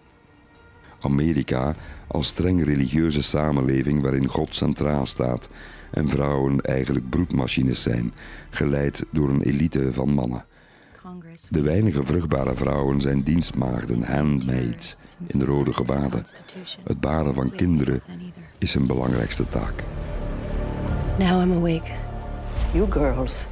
[0.99, 1.75] Amerika
[2.07, 5.49] als streng religieuze samenleving waarin God centraal staat
[5.91, 8.13] en vrouwen eigenlijk broedmachines zijn,
[8.49, 10.45] geleid door een elite van mannen.
[11.49, 16.23] De weinige vruchtbare vrouwen zijn dienstmaagden, handmaids, in de rode gewaden.
[16.83, 18.01] Het baren van kinderen
[18.57, 19.83] is hun belangrijkste taak.
[21.19, 22.06] Now I'm awake.
[22.77, 23.47] You girls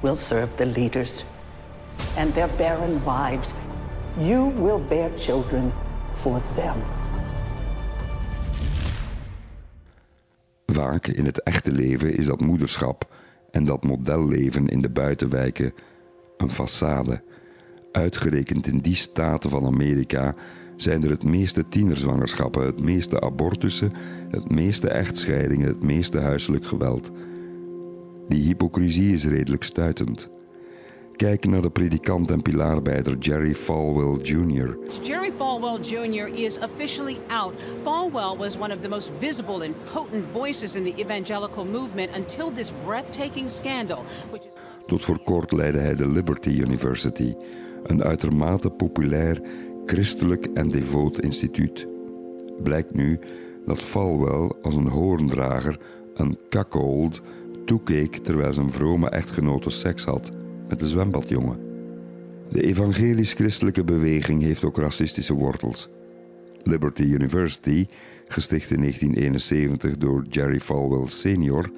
[0.00, 1.24] will serve the leaders
[2.16, 3.54] and their barren wives.
[4.18, 5.72] You will bear children
[6.12, 6.76] for them.
[10.66, 13.14] Vaak in het echte leven is dat moederschap
[13.50, 15.72] en dat modelleven in de buitenwijken
[16.36, 17.22] een façade.
[17.92, 20.34] Uitgerekend in die staten van Amerika
[20.76, 23.92] zijn er het meeste tienerzwangerschappen, het meeste abortussen,
[24.30, 27.10] het meeste echtscheidingen, het meeste huiselijk geweld.
[28.28, 30.30] Die hypocrisie is redelijk stuitend.
[31.16, 34.78] Kijk naar de predikant en pilaarbijder Jerry Falwell Jr.
[35.02, 36.26] Jerry Falwell Jr.
[36.34, 37.52] is officially out.
[37.82, 42.52] Falwell was one of the most visible and potent voices in the evangelical movement until
[42.52, 44.52] this breathtaking scandal, which is
[44.86, 47.34] Tot voor kort leidde hij de Liberty University,
[47.82, 49.40] een uitermate populair,
[49.84, 51.86] christelijk en devoot instituut.
[52.62, 53.18] Blijkt nu
[53.64, 55.78] dat Falwell als een hoorndrager,
[56.14, 57.20] een cuckold,
[57.66, 60.30] toekeek terwijl zijn vrome echtgenote seks had
[60.68, 61.58] met de zwembadjongen.
[62.50, 65.88] De evangelisch-christelijke beweging heeft ook racistische wortels.
[66.62, 67.86] Liberty University,
[68.28, 71.70] gesticht in 1971 door Jerry Falwell Sr.,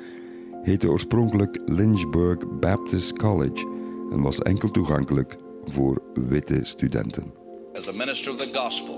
[0.62, 3.66] heette oorspronkelijk Lynchburg Baptist College
[4.12, 7.32] en was enkel toegankelijk voor witte studenten.
[7.72, 8.94] As a minister of the gospel,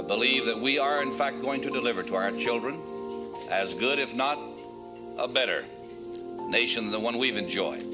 [0.00, 2.74] I believe that we are in fact going to deliver to our children
[3.62, 4.38] as good, if not
[5.18, 5.64] a better
[6.48, 7.84] nation than the one we've enjoyed.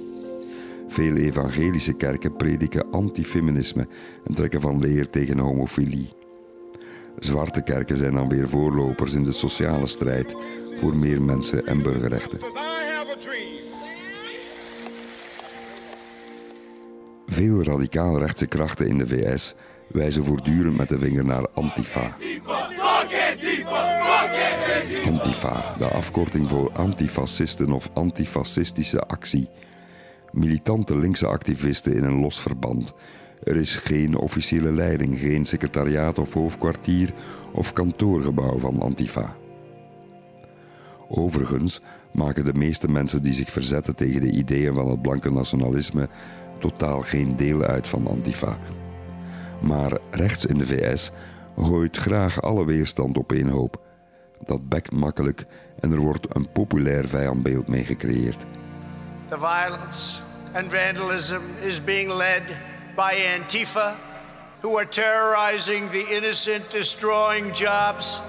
[0.89, 3.87] Vele evangelische kerken prediken antifeminisme
[4.25, 6.09] en trekken van leer tegen homofilie.
[7.19, 10.37] Zwarte kerken zijn dan weer voorlopers in de sociale strijd
[10.77, 12.39] voor meer mensen en burgerrechten.
[17.27, 19.55] Veel radicaal-rechtse krachten in de VS
[19.95, 22.17] wijzen voortdurend met de vinger naar Antifa.
[25.07, 29.49] Antifa, de afkorting voor antifascisten of antifascistische actie.
[30.33, 32.95] Militante linkse activisten in een los verband.
[33.43, 37.13] Er is geen officiële leiding, geen secretariaat of hoofdkwartier
[37.53, 39.37] of kantoorgebouw van Antifa.
[41.09, 41.81] Overigens
[42.13, 46.09] maken de meeste mensen die zich verzetten tegen de ideeën van het blanke nationalisme
[46.59, 48.59] totaal geen deel uit van Antifa.
[49.67, 51.11] Maar rechts in de VS
[51.59, 53.81] gooit graag alle weerstand op één hoop.
[54.47, 55.45] Dat bekt makkelijk
[55.81, 58.45] en er wordt een populair vijandbeeld mee gecreëerd.
[59.29, 60.21] The violence
[60.55, 62.43] and vandalism is being led
[62.95, 63.97] by Antifa,
[64.61, 68.21] who are terrorizing the innocent, destroying jobs,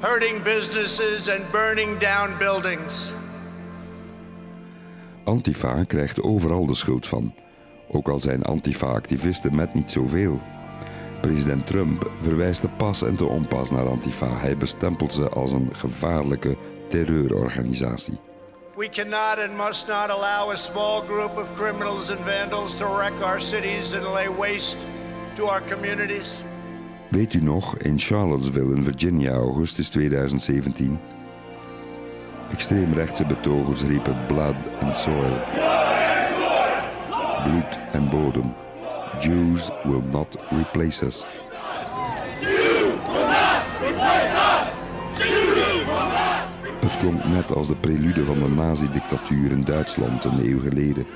[0.00, 3.12] hurting businesses, and burning down buildings.
[5.24, 7.34] Antifa krijgt overal de schuld van,
[7.92, 10.40] ook al zijn Antifa-activisten met niet zoveel.
[11.20, 14.38] President Trump verwijst te pas en te onpas naar Antifa.
[14.38, 16.56] Hij bestempelt ze als een gevaarlijke
[16.88, 18.18] terreurorganisatie.
[18.76, 23.12] We cannot and must not allow a small group of criminals and vandals to wreck
[23.22, 24.78] our cities and lay waste
[25.34, 26.44] to our communities.
[27.10, 30.98] Weet u nog, in Charlottesville in Virginia, augustus 2017?
[32.50, 35.89] Extreemrechtse betogers riepen blood and soil.
[37.44, 38.54] Bloed en bodem.
[39.20, 41.24] Jews will not replace us.
[46.80, 51.06] Het klonk net als de prelude van de nazi-dictatuur in Duitsland een eeuw geleden.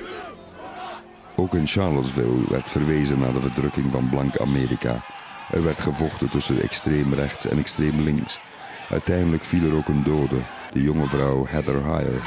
[1.37, 4.97] Ook in Charlottesville werd verwezen naar de verdrukking van blank Amerika.
[5.51, 8.39] Er werd gevochten tussen extreem rechts en extreem links.
[8.91, 10.37] Uiteindelijk viel er ook een dode,
[10.73, 12.23] de jonge vrouw Heather Heyer.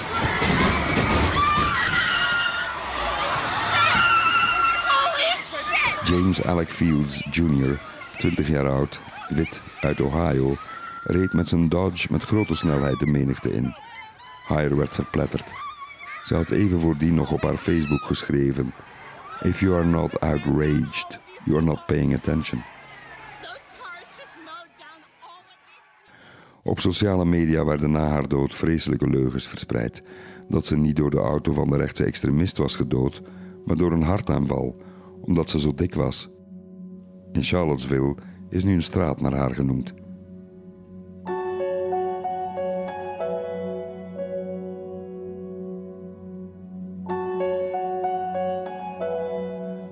[6.07, 7.79] James Alec Fields Jr.,
[8.17, 10.55] 20 jaar oud, wit, uit Ohio,
[11.03, 13.75] reed met zijn Dodge met grote snelheid de menigte in.
[14.45, 15.51] Heyer werd verpletterd.
[16.23, 18.73] Ze had even voordien nog op haar Facebook geschreven:
[19.41, 22.63] If you are not outraged, you are not paying attention.
[26.63, 30.03] Op sociale media werden na haar dood vreselijke leugens verspreid.
[30.49, 33.21] Dat ze niet door de auto van de rechtse extremist was gedood,
[33.65, 34.75] maar door een hartaanval,
[35.27, 36.29] omdat ze zo dik was.
[37.31, 38.15] In Charlottesville
[38.49, 39.93] is nu een straat naar haar genoemd.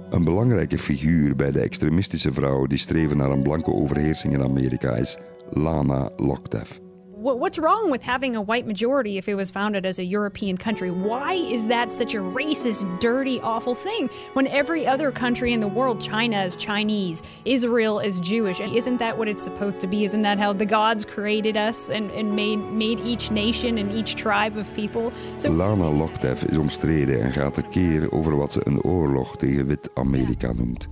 [0.09, 4.95] Een belangrijke figuur bij de extremistische vrouwen die streven naar een blanke overheersing in Amerika
[4.95, 5.17] is
[5.49, 6.84] Lana Locktev.
[7.33, 10.91] What's wrong with having a white majority if it was founded as a European country?
[10.91, 15.67] Why is that such a racist, dirty, awful thing when every other country in the
[15.67, 18.59] world, China is Chinese, Israel is Jewish?
[18.59, 20.05] Isn't that what it's supposed to be?
[20.05, 24.13] Isn't that how the gods created us and, and made, made each nation and each
[24.13, 25.11] tribe of people?
[25.37, 29.89] So Lana Loktev is omstreden en gaat tekeer over wat ze een oorlog tegen wit
[29.93, 30.87] Amerika noemt.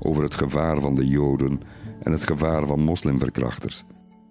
[0.00, 1.60] Over het gevaar van de Joden
[2.02, 3.84] en het gevaar van moslimverkrachters.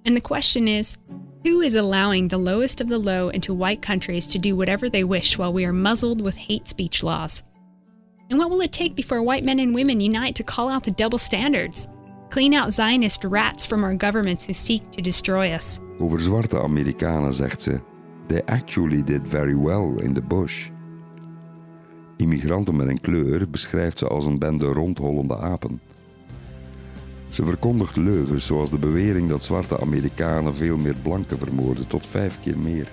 [0.06, 0.98] And the question is
[1.44, 5.04] who is allowing the lowest of the low into white countries to do whatever they
[5.04, 7.44] wish while we are muzzled with hate speech laws?
[8.30, 10.92] And what will it take before white men and women unite to call out the
[10.92, 11.88] double standards?
[12.30, 15.80] Clean out Zionist rats from our governments who seek to destroy us.
[16.00, 17.82] Over zwarte Amerikanen zegt ze:
[18.28, 20.70] They actually did very well in the bush.
[22.18, 25.82] Immigranten met een kleur beschrijft ze als een bende rondhollende apen.
[27.34, 32.40] Ze verkondigt leugens zoals de bewering dat zwarte Amerikanen veel meer blanken vermoorden, tot vijf
[32.44, 32.92] keer meer.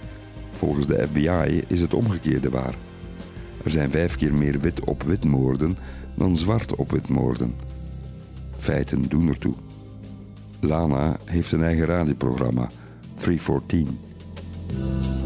[0.50, 2.74] Volgens de FBI is het omgekeerde waar.
[3.64, 5.76] Er zijn vijf keer meer wit op wit moorden
[6.14, 7.54] dan zwart op wit moorden.
[8.58, 9.54] Feiten doen ertoe.
[10.60, 12.70] Lana heeft een eigen radioprogramma,
[13.14, 13.98] 314.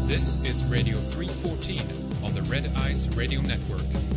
[0.07, 1.81] This is Radio 314
[2.21, 4.14] on the Red Ice Radio Network.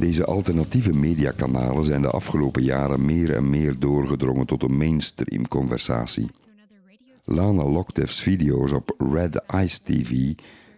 [0.00, 6.30] Deze alternatieve mediakanalen zijn de afgelopen jaren meer en meer doorgedrongen tot een mainstream conversatie.
[7.24, 10.32] Lana Loktev's video's op Red Ice TV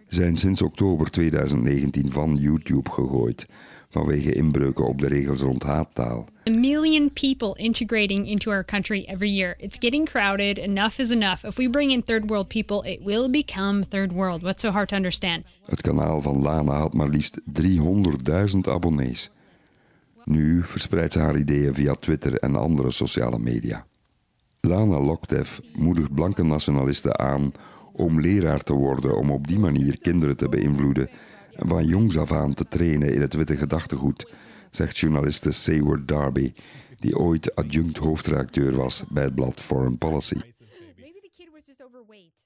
[0.07, 3.45] zijn sinds oktober 2019 van YouTube gegooid
[3.89, 6.27] vanwege inbreuken op de regels rond haattaal.
[6.45, 9.55] A million people integrating into our country every year.
[9.59, 10.57] It's getting crowded.
[10.57, 11.45] Enough is enough.
[11.45, 14.43] If we bring in third world people, it will become third world.
[14.43, 15.45] What's so hard to understand?
[15.65, 19.31] Het kanaal van Lana had maar liefst 300.000 abonnees.
[20.25, 23.85] Nu verspreidt ze haar ideeën via Twitter en andere sociale media.
[24.59, 27.51] Lana Loktev moedigt blanke nationalisten aan
[27.93, 31.09] om leraar te worden om op die manier kinderen te beïnvloeden
[31.55, 34.27] en van jongs af aan te trainen in het witte gedachtegoed,
[34.75, 36.53] zegt journaliste Sayward Darby,
[36.99, 40.41] die ooit adjunct hoofdredacteur was bij het blad Foreign Policy.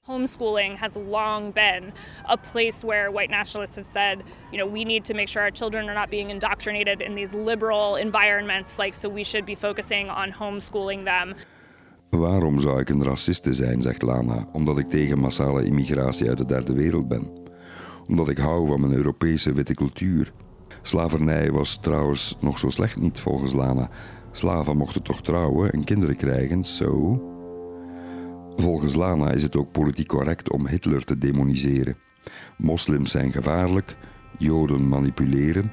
[0.08, 1.92] homeschooling has long been
[2.24, 5.50] a place where white nationalists have said, you know, we need to make sure our
[5.50, 10.10] children are not being indoctrinated in these liberal environments, like, so we should be focusing
[10.10, 11.34] on homeschooling them.
[12.10, 16.46] Waarom zou ik een raciste zijn, zegt Lana, omdat ik tegen massale immigratie uit de
[16.46, 17.30] derde wereld ben?
[18.06, 20.32] Omdat ik hou van mijn Europese witte cultuur.
[20.88, 23.88] Slavernij was trouwens nog zo slecht niet volgens Lana.
[24.32, 27.22] Slaven mochten toch trouwen en kinderen krijgen, zo.
[28.56, 31.96] Volgens Lana is het ook politiek correct om Hitler te demoniseren.
[32.56, 33.96] Moslims zijn gevaarlijk,
[34.38, 35.70] Joden manipuleren,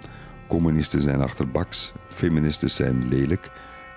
[0.47, 3.51] communisten zijn achterbaks, feministen zijn lelijk,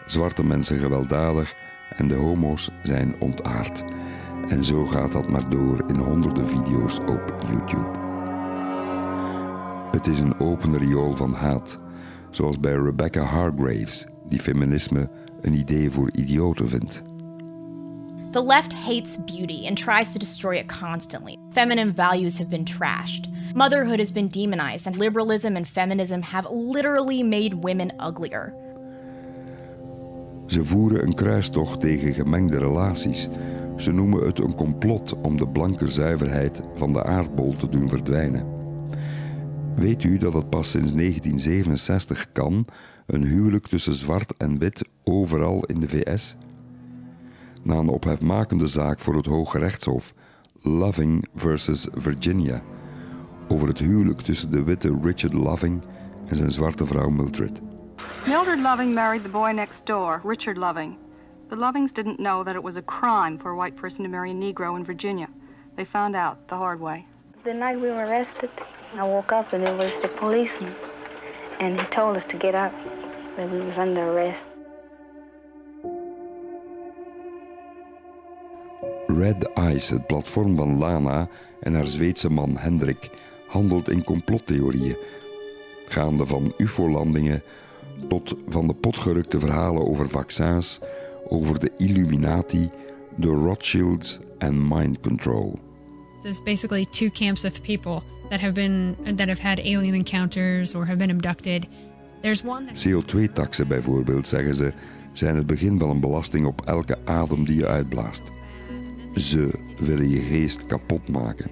[0.06, 1.54] zwarte mensen gewelddadig
[1.96, 3.84] en de homo's zijn ontaard.
[4.48, 8.07] En zo gaat dat maar door in honderden video's op YouTube.
[9.90, 11.78] Het is een open riool van haat,
[12.30, 15.10] zoals bij Rebecca Hargraves, die feminisme
[15.40, 17.02] een idee voor idioten vindt.
[18.30, 21.36] The left hates beauty and tries to destroy it constantly.
[21.50, 23.28] Feminine values have been trashed.
[23.54, 28.54] Motherhood has been demonized, and liberalism and feminism have literally made women uglier.
[30.46, 33.28] Ze voeren een kruistocht tegen gemengde relaties.
[33.76, 38.57] Ze noemen het een complot om de blanke zuiverheid van de aardbol te doen verdwijnen.
[39.78, 42.64] Weet u dat het pas sinds 1967 kan,
[43.06, 46.36] een huwelijk tussen zwart en wit overal in de VS?
[47.64, 50.14] Na een ophefmakende zaak voor het Hoge Rechtshof,
[50.62, 52.62] Loving versus Virginia,
[53.48, 55.82] over het huwelijk tussen de witte Richard Loving
[56.26, 57.60] en zijn zwarte vrouw Mildred.
[58.26, 60.96] Mildred Loving married the boy next door, Richard Loving.
[61.48, 64.30] The Lovings didn't know that it was a crime for a white person to marry
[64.30, 65.28] a Negro in Virginia.
[65.74, 67.06] They found out the hard way.
[67.44, 68.50] The night we were arrested,
[68.96, 70.74] I woke up and it was the policeman.
[71.60, 72.72] And he told us to get up,
[73.36, 74.44] that we was under arrest.
[79.06, 81.28] Red Eyes, het platform van Lana
[81.60, 83.10] en haar Zweedse man Hendrik,
[83.46, 84.96] handelt in complottheorieën.
[85.88, 87.42] Gaande van UFO-landingen
[88.08, 90.80] tot van de potgerukte verhalen over vaccins,
[91.28, 92.70] over de Illuminati,
[93.20, 95.58] The Rothschilds and Mind Control.
[96.22, 100.86] There's basically two camps of people that have been that have had alien encounters or
[100.86, 101.66] have been abducted.
[102.22, 104.72] There's one that CO2-taxen bijvoorbeeld, zeggen ze,
[105.12, 108.22] zijn het begin van een belasting op elke adem die je uitblaast.
[109.14, 111.50] Ze willen je geest kapot maken.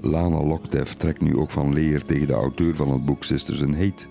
[0.00, 3.74] Lana Locktev trekt nu ook van leer tegen de auteur van het boek Sisters in
[3.74, 4.06] Hate,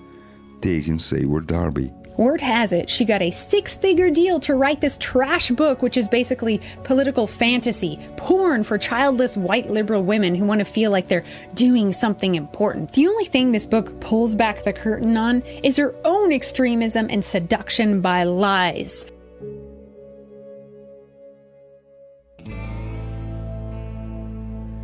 [0.59, 1.89] tegen Seward Darby.
[2.17, 5.97] Word has it, she got a six figure deal to write this trash book, which
[5.97, 11.07] is basically political fantasy, porn for childless white liberal women who want to feel like
[11.07, 12.91] they're doing something important.
[12.91, 17.23] The only thing this book pulls back the curtain on is her own extremism and
[17.23, 19.05] seduction by lies.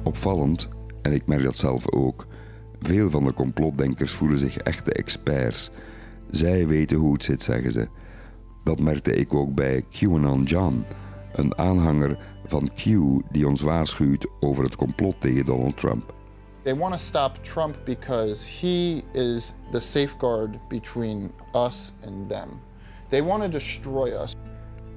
[0.04, 0.68] Opvallend,
[1.02, 2.26] en ik merk dat zelf ook,
[2.82, 5.72] veel van de complotdenkers voelen zich echte experts.
[6.32, 7.88] Zij weten hoe het zit, zeggen ze.
[8.64, 10.86] Dat merkte ik ook bij QAnon John,
[11.34, 12.84] een aanhanger van Q
[13.32, 16.14] die ons waarschuwt over het complot tegen Donald Trump.
[16.64, 22.50] They want to stop Trump because he is the safeguard between us and them.
[23.10, 24.36] They want to destroy us.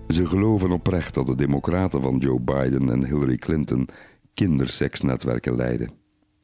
[0.08, 3.88] Ze geloven oprecht dat de democraten van Joe Biden en Hillary Clinton
[4.34, 5.90] kinderseksnetwerken leiden.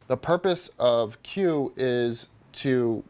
[0.07, 1.37] The purpose of Q
[1.75, 3.03] is to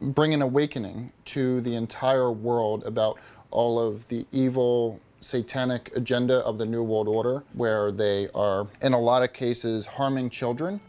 [0.00, 3.18] bring an awakening to the entire world about
[3.50, 8.92] all of the evil satanic agenda of the New World Order, where they are, in
[8.92, 10.80] a lot of cases, harming children.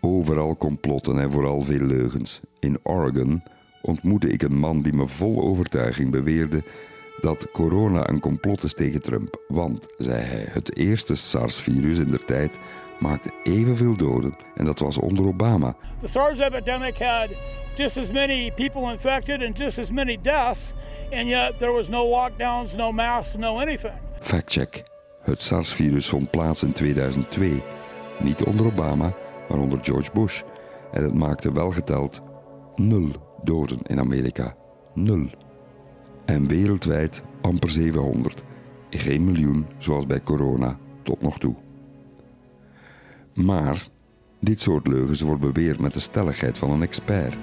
[0.00, 2.40] Overal complotten en vooral veel leugens.
[2.60, 3.42] In Oregon
[3.82, 6.62] ontmoette ik een man die me vol overtuiging beweerde
[7.20, 9.40] dat corona een complot is tegen Trump.
[9.48, 12.58] Want, zei hij, het eerste SARS-virus in der tijd
[13.00, 15.74] maakte evenveel doden en dat was onder Obama.
[16.00, 17.28] The SARS epidemic had
[17.76, 20.72] just as many people infected and just as many deaths,
[21.12, 23.94] and yet there was no lockdowns, no masks, no anything.
[24.20, 24.84] Factcheck.
[25.22, 27.62] Het SARS-virus vond plaats in 2002.
[28.18, 29.12] Niet onder Obama,
[29.48, 30.42] maar onder George Bush.
[30.92, 32.20] En het maakte wel geteld
[32.74, 33.10] nul
[33.42, 34.54] doden in Amerika.
[34.94, 35.26] Nul.
[36.24, 38.42] En wereldwijd amper 700.
[38.90, 41.65] Geen miljoen zoals bij corona tot nog toe.
[43.36, 43.88] Maar
[44.40, 47.36] dit soort leugens wordt beweerd met de stelligheid van een expert.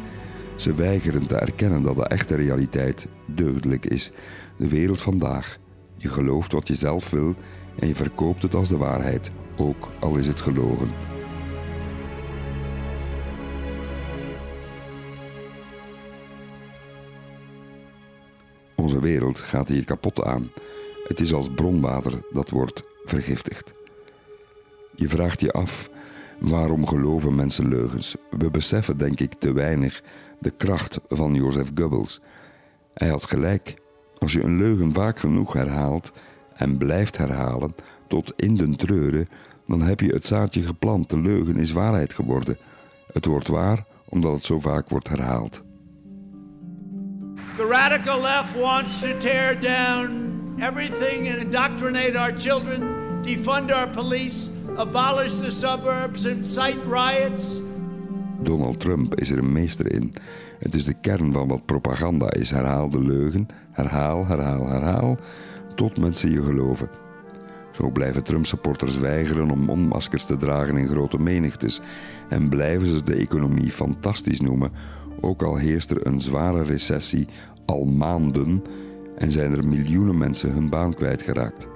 [0.56, 4.12] Ze weigeren te erkennen dat de echte realiteit deugdelijk is.
[4.58, 5.58] De wereld vandaag.
[5.98, 7.36] Je gelooft wat je zelf wil
[7.80, 10.90] en je verkoopt het als de waarheid, ook al is het gelogen.
[18.76, 20.52] Onze wereld gaat hier kapot aan.
[21.08, 23.83] Het is als bronwater dat wordt vergiftigd.
[24.96, 25.90] Je vraagt je af
[26.40, 28.16] waarom geloven mensen leugens.
[28.30, 30.04] We beseffen, denk ik, te weinig
[30.40, 32.22] de kracht van Joseph Goebbels.
[32.94, 33.82] Hij had gelijk.
[34.18, 36.12] Als je een leugen vaak genoeg herhaalt
[36.54, 37.76] en blijft herhalen
[38.08, 39.30] tot in den treuren,
[39.68, 41.10] dan heb je het zaadje geplant.
[41.10, 42.58] De leugen is waarheid geworden.
[43.14, 45.64] Het wordt waar omdat het zo vaak wordt herhaald.
[47.58, 52.82] The radical left wants to tear down everything and indoctrinate our children,
[53.22, 57.60] defund our police, abolish the suburbs, incite riots.
[58.42, 60.14] Donald Trump is er een meester in.
[60.60, 62.52] Het is de kern van wat propaganda is.
[62.52, 65.18] Herhaal de leugen, herhaal, herhaal, herhaal,
[65.76, 66.90] tot mensen je geloven.
[67.72, 71.82] Zo blijven Trump-supporters weigeren om mondmaskers te dragen in grote menigtes
[72.30, 74.72] en blijven ze de economie fantastisch noemen,
[75.22, 77.28] ook al heerst er een zware recessie
[77.66, 78.64] al maanden
[79.18, 81.68] en zijn er miljoenen mensen hun baan kwijtgeraakt.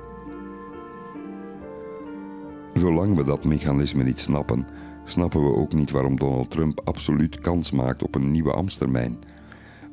[2.80, 4.66] Zolang we dat mechanisme niet snappen,
[5.06, 9.18] snappen we ook niet waarom Donald Trump absoluut kans maakt op een nieuwe Amstermijn.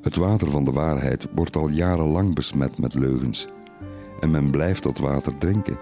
[0.03, 3.49] Het water van de waarheid wordt al jarenlang besmet met leugens.
[4.21, 5.79] En men blijft dat water drinken.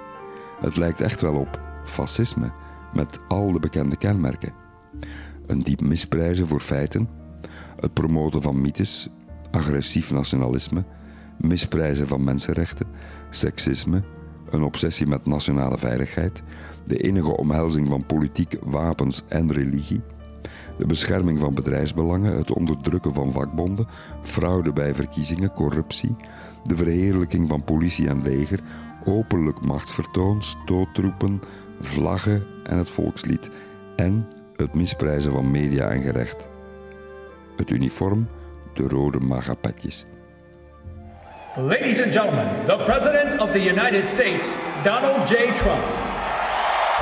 [0.61, 2.53] Het lijkt echt wel op fascisme,
[2.95, 4.53] met al de bekende kenmerken.
[5.47, 7.09] Een diep misprijzen voor feiten,
[7.81, 9.09] het promoten van mythes,
[9.51, 10.85] agressief nationalisme,
[11.41, 12.87] misprijzen van mensenrechten,
[13.31, 14.03] seksisme,
[14.53, 16.43] een obsessie met nationale veiligheid,
[16.85, 20.01] de enige omhelzing van politiek, wapens en religie,
[20.79, 23.87] de bescherming van bedrijfsbelangen, het onderdrukken van vakbonden,
[24.23, 26.17] fraude bij verkiezingen, corruptie,
[26.65, 28.61] de verheerlijking van politie en leger,
[29.05, 31.41] openlijk machtsvertoon, stoottroepen,
[31.81, 33.51] vlaggen en het volkslied.
[33.97, 34.27] En
[34.57, 36.49] het misprijzen van media en gerecht.
[37.57, 38.29] Het uniform,
[38.75, 40.07] de rode magapetjes.
[41.57, 45.53] Ladies and gentlemen, the President of the United States, Donald J.
[45.55, 45.85] Trump.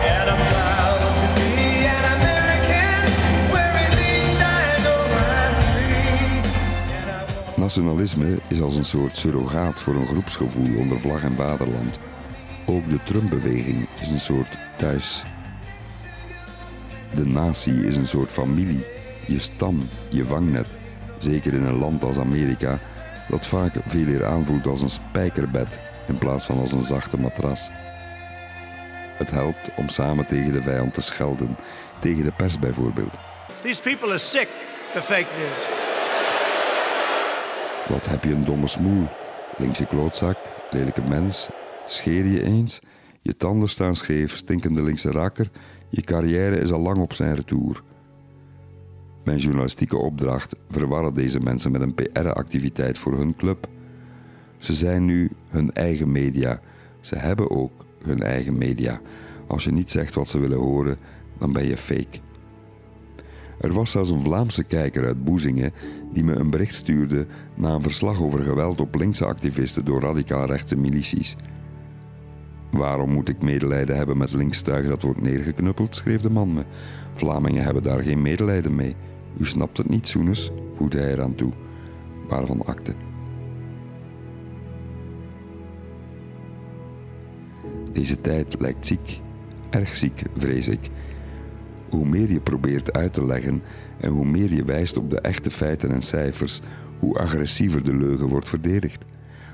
[0.00, 3.12] And I'm proud to be an American,
[3.52, 5.02] where at least I know
[5.38, 5.54] I'm
[7.54, 7.62] free.
[7.62, 12.00] Nationalisme is als een soort surrogaat voor een groepsgevoel onder vlag en vaderland.
[12.66, 15.24] Ook de Trump-beweging is een soort thuis.
[17.14, 18.84] De natie is een soort familie,
[19.26, 20.76] je stam, je vangnet.
[21.18, 22.78] Zeker in een land als Amerika,
[23.30, 27.68] dat vaak veel eer aanvoelt als een spijkerbed in plaats van als een zachte matras.
[29.16, 31.56] Het helpt om samen tegen de vijand te schelden,
[31.98, 33.14] tegen de pers bijvoorbeeld.
[33.62, 34.48] These people are sick,
[34.92, 35.78] the fake news.
[37.88, 39.06] Wat heb je een domme smoel?
[39.58, 40.36] Linkse klootzak,
[40.70, 41.48] lelijke mens,
[41.86, 42.80] scheer je eens?
[43.22, 45.50] Je tanden staan scheef, stinkende linkse rakker,
[45.88, 47.82] je carrière is al lang op zijn retour.
[49.30, 53.68] Mijn journalistieke opdracht verwarren deze mensen met een PR-activiteit voor hun club.
[54.58, 56.60] Ze zijn nu hun eigen media.
[57.00, 59.00] Ze hebben ook hun eigen media.
[59.46, 60.96] Als je niet zegt wat ze willen horen,
[61.38, 62.18] dan ben je fake.
[63.60, 65.72] Er was zelfs een Vlaamse kijker uit Boezingen
[66.12, 70.46] die me een bericht stuurde na een verslag over geweld op linkse activisten door radicaal
[70.46, 71.36] rechtse milities.
[72.70, 76.64] Waarom moet ik medelijden hebben met linkstuig dat wordt neergeknuppeld, schreef de man me.
[77.14, 78.96] Vlamingen hebben daar geen medelijden mee.
[79.38, 81.52] U snapt het niet, Soenes, voegde hij eraan toe.
[82.28, 82.94] Waarvan akte.
[87.92, 89.20] Deze tijd lijkt ziek,
[89.70, 90.90] erg ziek, vrees ik.
[91.88, 93.62] Hoe meer je probeert uit te leggen
[94.00, 96.60] en hoe meer je wijst op de echte feiten en cijfers,
[96.98, 99.04] hoe agressiever de leugen wordt verdedigd.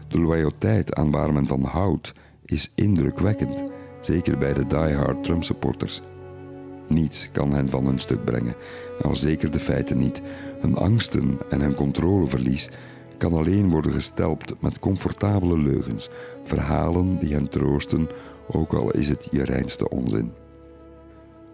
[0.08, 2.12] De loyaliteit aan waar men van houdt
[2.44, 3.64] is indrukwekkend,
[4.00, 6.02] zeker bij de diehard Trump-supporters.
[6.88, 8.54] Niets kan hen van hun stuk brengen,
[9.02, 10.22] al zeker de feiten niet.
[10.60, 12.68] Hun angsten en hun controleverlies
[13.18, 16.08] kan alleen worden gestelpt met comfortabele leugens,
[16.44, 18.08] verhalen die hen troosten,
[18.50, 20.32] ook al is het je reinste onzin.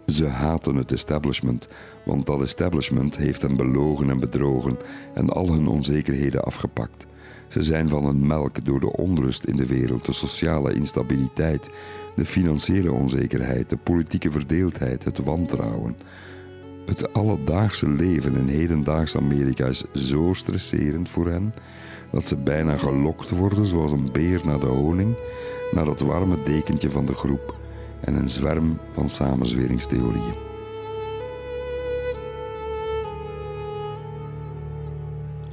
[0.05, 1.67] Ze haten het establishment,
[2.05, 4.77] want dat establishment heeft hen belogen en bedrogen
[5.13, 7.05] en al hun onzekerheden afgepakt.
[7.47, 11.69] Ze zijn van een melk door de onrust in de wereld, de sociale instabiliteit,
[12.15, 15.95] de financiële onzekerheid, de politieke verdeeldheid, het wantrouwen.
[16.85, 21.53] Het alledaagse leven in hedendaags Amerika is zo stresserend voor hen
[22.11, 25.15] dat ze bijna gelokt worden zoals een beer naar de honing,
[25.71, 27.61] naar dat warme dekentje van de groep
[28.03, 30.51] en een zwerm van samenzweringstheorieën.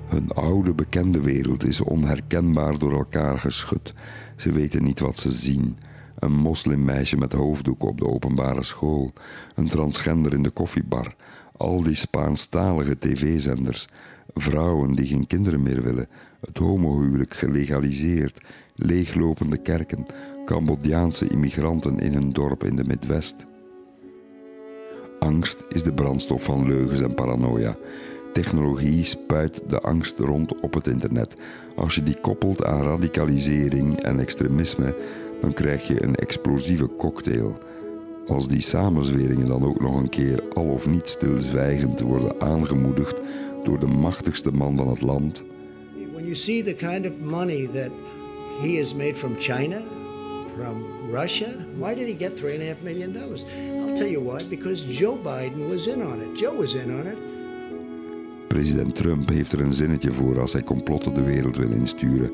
[0.07, 3.95] Hun oude bekende wereld is onherkenbaar door elkaar geschud.
[4.37, 5.79] Ze weten niet wat ze zien.
[6.19, 9.13] Een moslimmeisje met hoofddoek op de openbare school,
[9.55, 11.15] een transgender in de koffiebar,
[11.57, 13.89] al die Spaanstalige tv-zenders,
[14.35, 16.09] vrouwen die geen kinderen meer willen,
[16.41, 18.41] het homohuwelijk gelegaliseerd,
[18.75, 20.07] leeglopende kerken,
[20.51, 23.47] Cambodjaanse immigranten in een dorp in de Midwest.
[25.19, 27.77] Angst is de brandstof van leugens en paranoia.
[28.33, 31.37] Technologie spuit de angst rond op het internet.
[31.77, 34.97] Als je die koppelt aan radicalisering en extremisme,
[35.41, 37.59] dan krijg je een explosieve cocktail.
[38.27, 43.21] Als die samenzweringen dan ook nog een keer al of niet stilzwijgend worden aangemoedigd
[43.65, 45.45] door de machtigste man van het land.
[46.13, 47.91] When you see the kind of money that
[48.63, 49.79] he has made from China,
[50.57, 53.45] from Russia, why did he get three and a half million dollars?
[53.81, 54.43] I'll tell you why.
[54.49, 56.37] Because Joe Biden was in on it.
[56.37, 57.19] Joe was in on it.
[58.49, 62.31] President Trump heeft er een zinnetje voor als hij complotten de wereld wil insturen.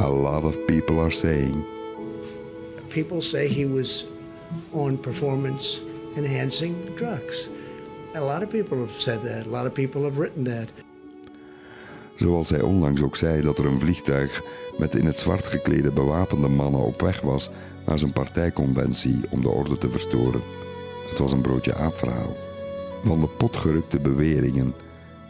[0.00, 1.64] A lot of people are saying.
[2.88, 4.06] People say he was
[4.70, 5.80] on performance
[6.16, 7.48] enhancing drugs.
[8.14, 9.46] A lot of people have said that.
[9.46, 10.85] A lot of people have written that.
[12.16, 14.42] Zoals hij onlangs ook zei dat er een vliegtuig
[14.78, 17.50] met in het zwart geklede bewapende mannen op weg was
[17.86, 20.40] naar zijn partijconventie om de orde te verstoren.
[21.08, 22.36] Het was een broodje aapverhaal.
[23.04, 24.74] Van de pot gerukte beweringen.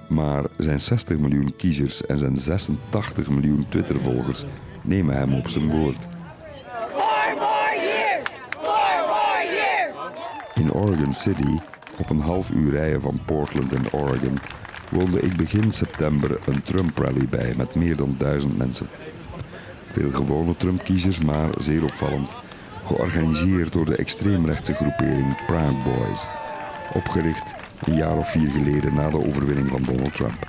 [0.09, 4.45] Maar zijn 60 miljoen kiezers en zijn 86 miljoen Twittervolgers
[4.83, 6.07] nemen hem op zijn woord.
[10.55, 11.59] In Oregon City,
[11.99, 14.39] op een half uur rijden van Portland en Oregon,
[14.91, 18.89] woonde ik begin september een Trump-rally bij met meer dan duizend mensen.
[19.93, 22.33] Veel gewone Trump-kiezers, maar zeer opvallend,
[22.87, 26.27] georganiseerd door de extreemrechtse groepering Proud Boys,
[26.93, 30.47] opgericht een jaar of vier geleden na de overwinning van Donald Trump.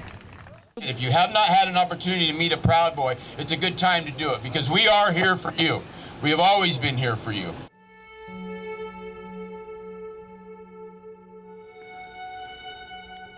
[0.73, 3.77] If you have not had an opportunity to meet a Proud Boy, it's a good
[3.77, 5.81] time to do it because we are here for you.
[6.21, 7.66] We have always been here for you.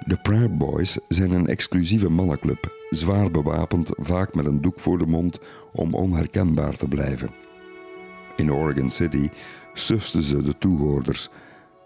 [0.09, 5.05] De Proud Boys zijn een exclusieve mannenclub, zwaar bewapend, vaak met een doek voor de
[5.05, 5.39] mond
[5.73, 7.29] om onherkenbaar te blijven.
[8.35, 9.29] In Oregon City
[9.73, 11.29] susten ze de toehoorders.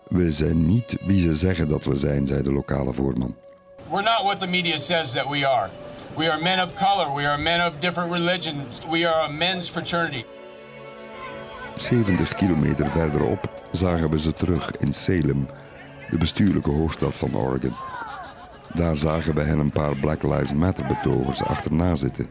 [0.07, 3.35] We zijn niet wie ze zeggen dat we zijn, zei de lokale voorman.
[3.89, 5.69] We're not what the media says that we are.
[6.15, 7.15] We are men of color.
[7.15, 8.81] We are men of different religions.
[8.89, 10.23] We are a men's fraternity.
[11.75, 15.47] 70 kilometer verderop zagen we ze terug in Salem,
[16.09, 17.92] de bestuurlijke hoofdstad van Oregon.
[18.73, 22.27] Daar zagen we hen een paar Black Lives Matter betogers achterna zitten.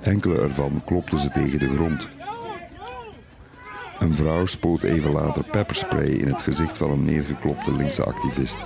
[0.00, 2.08] Enkele ervan klopten ze tegen de grond.
[3.98, 8.56] Een vrouw spoot even later pepperspray in het gezicht van een neergeklopte linkse activist.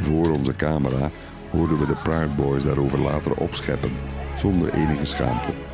[0.00, 1.10] Voor onze camera
[1.50, 3.92] hoorden we de Proud Boys daarover later opscheppen,
[4.36, 5.71] zonder enige schaamte.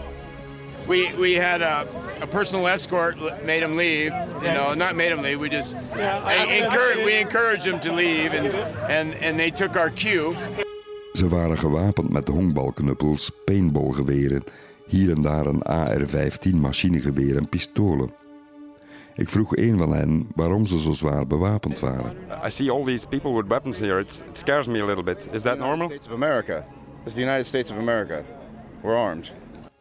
[0.89, 1.86] We we had a,
[2.22, 4.12] a personal escort made him leave.
[4.43, 5.39] You know, not made him leave.
[5.39, 8.47] We just encouraged we encouraged him to leave, and
[8.89, 10.34] and and they took our cue.
[11.12, 14.45] Ze waren gewapend met honkbalknuppels, paintballgeweren,
[14.86, 18.11] hier en daar een AR-15 machinegeweer en pistolen.
[19.14, 22.16] Ik vroeg een van hen waarom ze zo zwaar bewapend waren.
[22.47, 24.01] I see all these people with weapons here.
[24.01, 25.28] It's, it scares me a little bit.
[25.32, 25.89] Is that normal?
[25.89, 26.64] States of America.
[27.05, 28.22] Is the United States of America.
[28.82, 29.32] We're armed.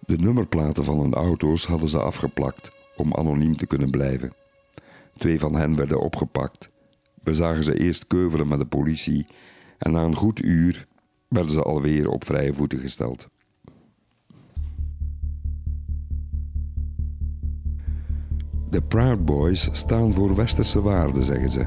[0.08, 4.34] De nummerplaten van hun auto's hadden ze afgeplakt om anoniem te kunnen blijven.
[5.18, 6.70] Twee van hen werden opgepakt.
[7.24, 9.26] We zagen ze eerst keuvelen met de politie
[9.78, 10.88] en na een goed uur
[11.28, 13.28] werden ze alweer op vrije voeten gesteld.
[18.70, 21.66] De Proud Boys staan voor westerse waarden, zeggen ze.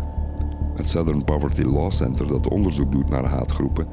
[0.74, 3.88] Het Southern Poverty Law Center, dat onderzoek doet naar haatgroepen,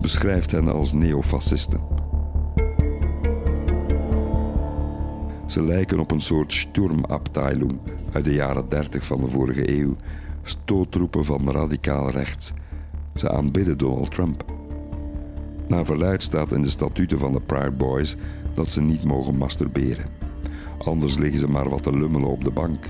[0.00, 2.05] beschrijft hen als neofascisten.
[5.46, 7.78] Ze lijken op een soort Sturmabteilung
[8.12, 9.96] uit de jaren 30 van de vorige eeuw,
[10.42, 12.52] stoottroepen van radicaal rechts.
[13.14, 14.44] Ze aanbidden Donald Trump.
[15.68, 18.16] Naar verluid staat in de statuten van de Proud Boys
[18.54, 20.06] dat ze niet mogen masturberen.
[20.78, 22.86] Anders liggen ze maar wat te lummelen op de bank.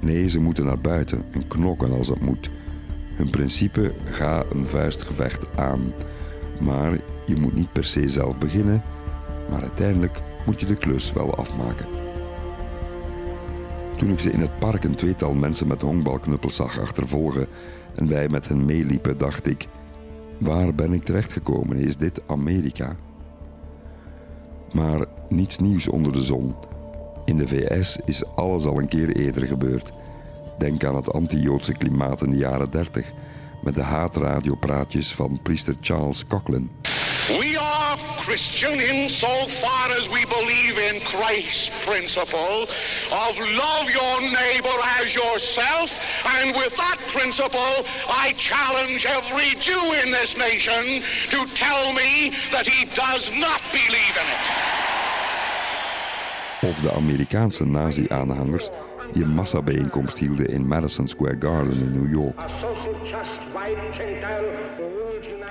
[0.00, 2.50] Nee, ze moeten naar buiten en knokken als het moet.
[3.14, 5.92] Hun principe: ga een vuistgevecht aan.
[6.60, 8.82] Maar je moet niet per se zelf beginnen,
[9.50, 11.86] maar uiteindelijk moet je de klus wel afmaken.
[13.96, 17.46] Toen ik ze in het park een tweetal mensen met honkbalknuppels zag achtervolgen
[17.94, 19.68] en wij met hen meeliepen, dacht ik:
[20.38, 21.76] waar ben ik terechtgekomen?
[21.76, 22.96] Is dit Amerika?
[24.72, 26.54] Maar niets nieuws onder de zon.
[27.24, 29.92] In de VS is alles al een keer eerder gebeurd.
[30.58, 33.12] Denk aan het anti-Joodse klimaat in de jaren 30
[33.62, 36.70] met de haatradiopraatjes van priester Charles Coughlin.
[38.26, 42.66] We are Christian insofar as we believe in Christ's principle
[43.10, 45.90] of love your neighbor as yourself.
[46.24, 52.66] And with that principle, I challenge every Jew in this nation to tell me that
[52.66, 54.46] he does not believe in it.
[56.70, 58.70] Of de Amerikaanse nazi-aanhangers
[59.12, 62.40] die een massabijeenkomst hielden in Madison Square Garden in New York.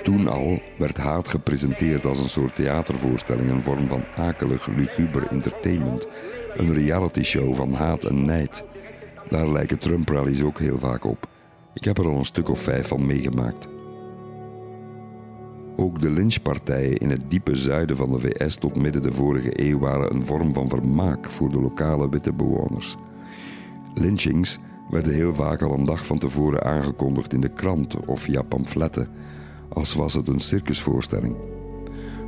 [0.05, 6.07] Toen al werd haat gepresenteerd als een soort theatervoorstelling, een vorm van akelig, luguber entertainment.
[6.55, 8.63] Een reality-show van haat en nijd.
[9.29, 11.27] Daar lijken Trump-rallies ook heel vaak op.
[11.73, 13.67] Ik heb er al een stuk of vijf van meegemaakt.
[15.75, 19.79] Ook de lynchpartijen in het diepe zuiden van de VS tot midden de vorige eeuw
[19.79, 22.95] waren een vorm van vermaak voor de lokale witte bewoners.
[23.93, 28.41] Lynchings werden heel vaak al een dag van tevoren aangekondigd in de krant of via
[28.41, 29.07] pamfletten,
[29.69, 31.35] als was het een circusvoorstelling.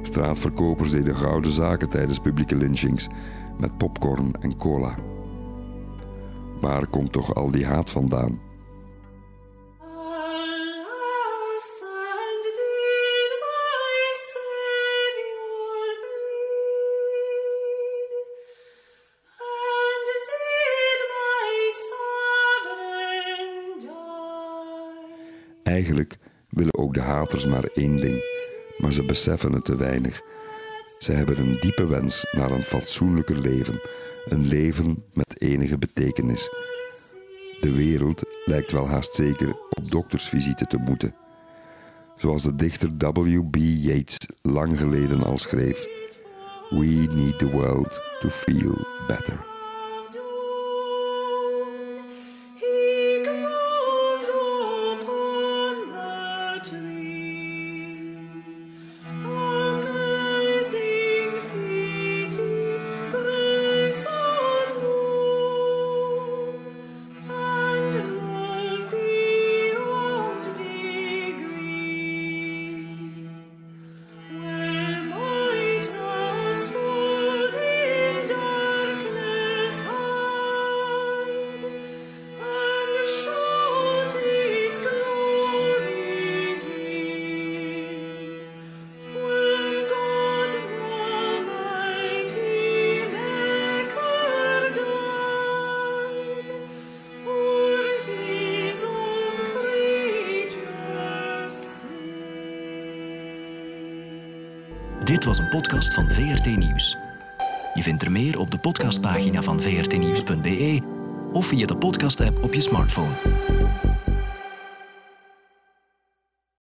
[0.01, 3.07] Straatverkopers deden gouden zaken tijdens publieke lynchings
[3.59, 4.95] met popcorn en cola.
[6.61, 8.39] Waar komt toch al die haat vandaan?
[25.63, 26.17] Eigenlijk
[26.57, 28.23] willen ook de haters maar één ding,
[28.77, 30.21] maar ze beseffen het te weinig.
[30.99, 33.81] Ze hebben een diepe wens naar een fatsoenlijker leven,
[34.25, 36.49] een leven met enige betekenis.
[37.59, 41.15] De wereld lijkt wel haast zeker op doktersvisite te moeten.
[42.15, 43.55] Zoals de dichter W.B.
[43.55, 45.85] Yeats lang geleden al schreef:
[46.69, 49.56] We need the world to feel better.
[105.85, 106.97] Van VRT Nieuws.
[107.73, 110.81] Je vindt er meer op de podcastpagina van vrtnieuws.be
[111.31, 113.13] of via de podcast-app op je smartphone.